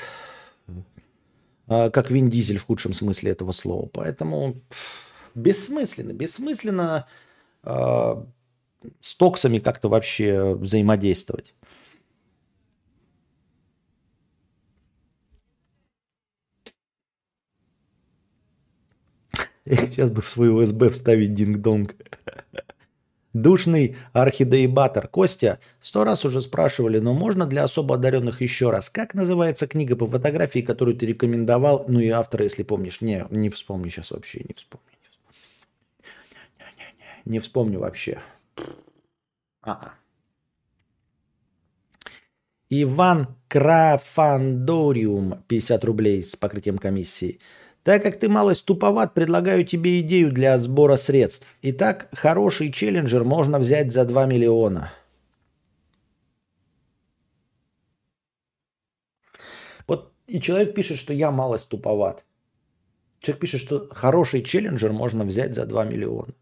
[1.69, 3.89] а, как Вин Дизель в худшем смысле этого слова.
[3.93, 4.57] Поэтому
[5.37, 7.07] бессмысленно, бессмысленно
[7.63, 8.25] э,
[9.01, 11.55] с токсами как-то вообще взаимодействовать.
[19.65, 21.95] Сейчас бы в свой УСБ вставить динг-донг.
[23.37, 25.09] Душный архидеибатор.
[25.09, 28.89] Костя, сто раз уже спрашивали, но можно для особо одаренных еще раз?
[28.89, 31.85] Как называется книга по фотографии, которую ты рекомендовал?
[31.87, 33.03] Ну и автора, если помнишь.
[33.03, 34.87] Не, не вспомню сейчас вообще, не вспомню.
[37.27, 38.21] Не вспомню вообще.
[39.61, 39.93] А-а.
[42.71, 47.39] Иван Крафандориум, 50 рублей с покрытием комиссии.
[47.87, 51.47] Так как ты малость туповат, предлагаю тебе идею для сбора средств.
[51.63, 54.93] Итак, хороший челленджер можно взять за 2 миллиона.
[59.87, 62.25] Вот и человек пишет, что я малость туповат.
[63.21, 66.35] Человек пишет, что хороший челленджер можно взять за 2 миллиона.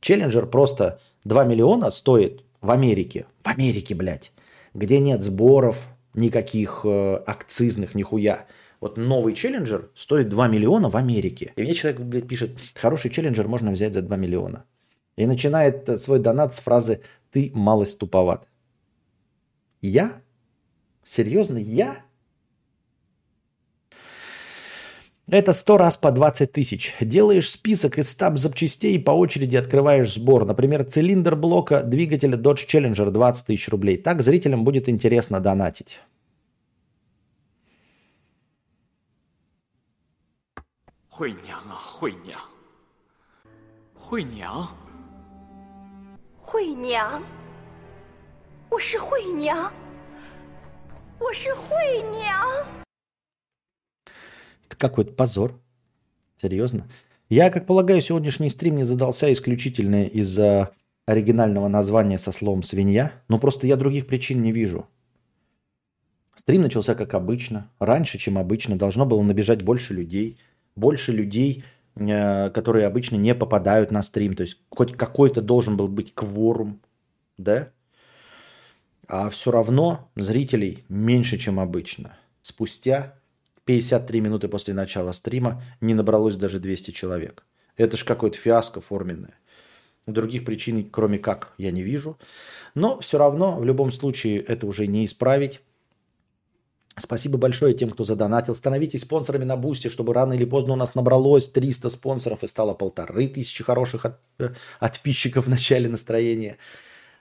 [0.00, 3.24] Челленджер просто 2 миллиона стоит в Америке.
[3.42, 4.32] В Америке, блядь.
[4.74, 8.44] Где нет сборов никаких э, акцизных, нихуя.
[8.80, 11.52] Вот новый челленджер стоит 2 миллиона в Америке.
[11.56, 14.64] И мне человек блядь, пишет, хороший челленджер можно взять за 2 миллиона.
[15.16, 17.00] И начинает э, свой донат с фразы
[17.32, 18.46] «ты малость туповат».
[19.80, 20.20] Я?
[21.04, 22.06] Серьезно, я?
[25.28, 26.94] Это сто раз по 20 тысяч.
[27.00, 30.44] Делаешь список из 100 запчастей и по очереди открываешь сбор.
[30.44, 33.96] Например, цилиндр блока двигателя Dodge Challenger 20 тысяч рублей.
[33.96, 36.00] Так зрителям будет интересно донатить.
[41.15, 42.39] Хуй 娘啊，惠娘，
[43.93, 44.69] 惠娘，
[46.41, 47.21] 惠娘，
[48.69, 49.71] 我是惠娘，
[51.19, 52.65] 我是惠娘。
[54.65, 55.59] Это какой-то позор.
[56.37, 56.87] Серьезно.
[57.27, 60.71] Я, как полагаю, сегодняшний стрим не задался исключительно из-за
[61.05, 63.11] оригинального названия со словом «свинья».
[63.27, 64.87] Но просто я других причин не вижу.
[66.35, 67.69] Стрим начался как обычно.
[67.79, 68.77] Раньше, чем обычно.
[68.77, 71.64] Должно было набежать больше людей – больше людей,
[71.96, 74.34] э, которые обычно не попадают на стрим.
[74.34, 76.80] То есть хоть какой-то должен был быть кворум,
[77.38, 77.70] да?
[79.08, 82.16] А все равно зрителей меньше, чем обычно.
[82.42, 83.14] Спустя
[83.64, 87.44] 53 минуты после начала стрима не набралось даже 200 человек.
[87.76, 89.34] Это же какое-то фиаско форменное.
[90.06, 92.16] Других причин, кроме как, я не вижу.
[92.74, 95.60] Но все равно, в любом случае, это уже не исправить.
[96.98, 98.54] Спасибо большое тем, кто задонатил.
[98.54, 102.72] Становитесь спонсорами на Бусте, чтобы рано или поздно у нас набралось 300 спонсоров и стало
[102.72, 104.48] полторы тысячи хороших от, э,
[104.80, 106.56] подписчиков в начале настроения.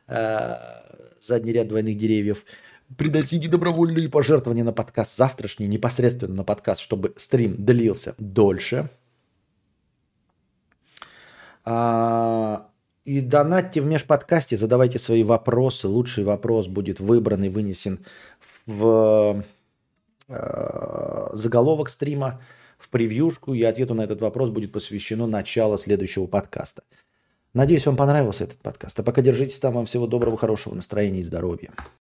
[0.08, 0.56] Э,
[1.20, 2.46] задний ряд двойных деревьев.
[2.98, 8.90] Приносите добровольные пожертвования на подкаст завтрашний, непосредственно на подкаст, чтобы стрим длился дольше.
[11.66, 12.70] А,
[13.04, 15.88] и донатьте в межподкасте, задавайте свои вопросы.
[15.88, 18.06] Лучший вопрос будет выбран и вынесен
[18.66, 19.44] в
[20.28, 22.42] Э, заголовок стрима
[22.78, 26.84] в превьюшку, и ответу на этот вопрос будет посвящено начало следующего подкаста.
[27.54, 29.00] Надеюсь, вам понравился этот подкаст.
[29.00, 29.74] А пока держитесь там.
[29.74, 31.72] Вам всего доброго, хорошего настроения и здоровья.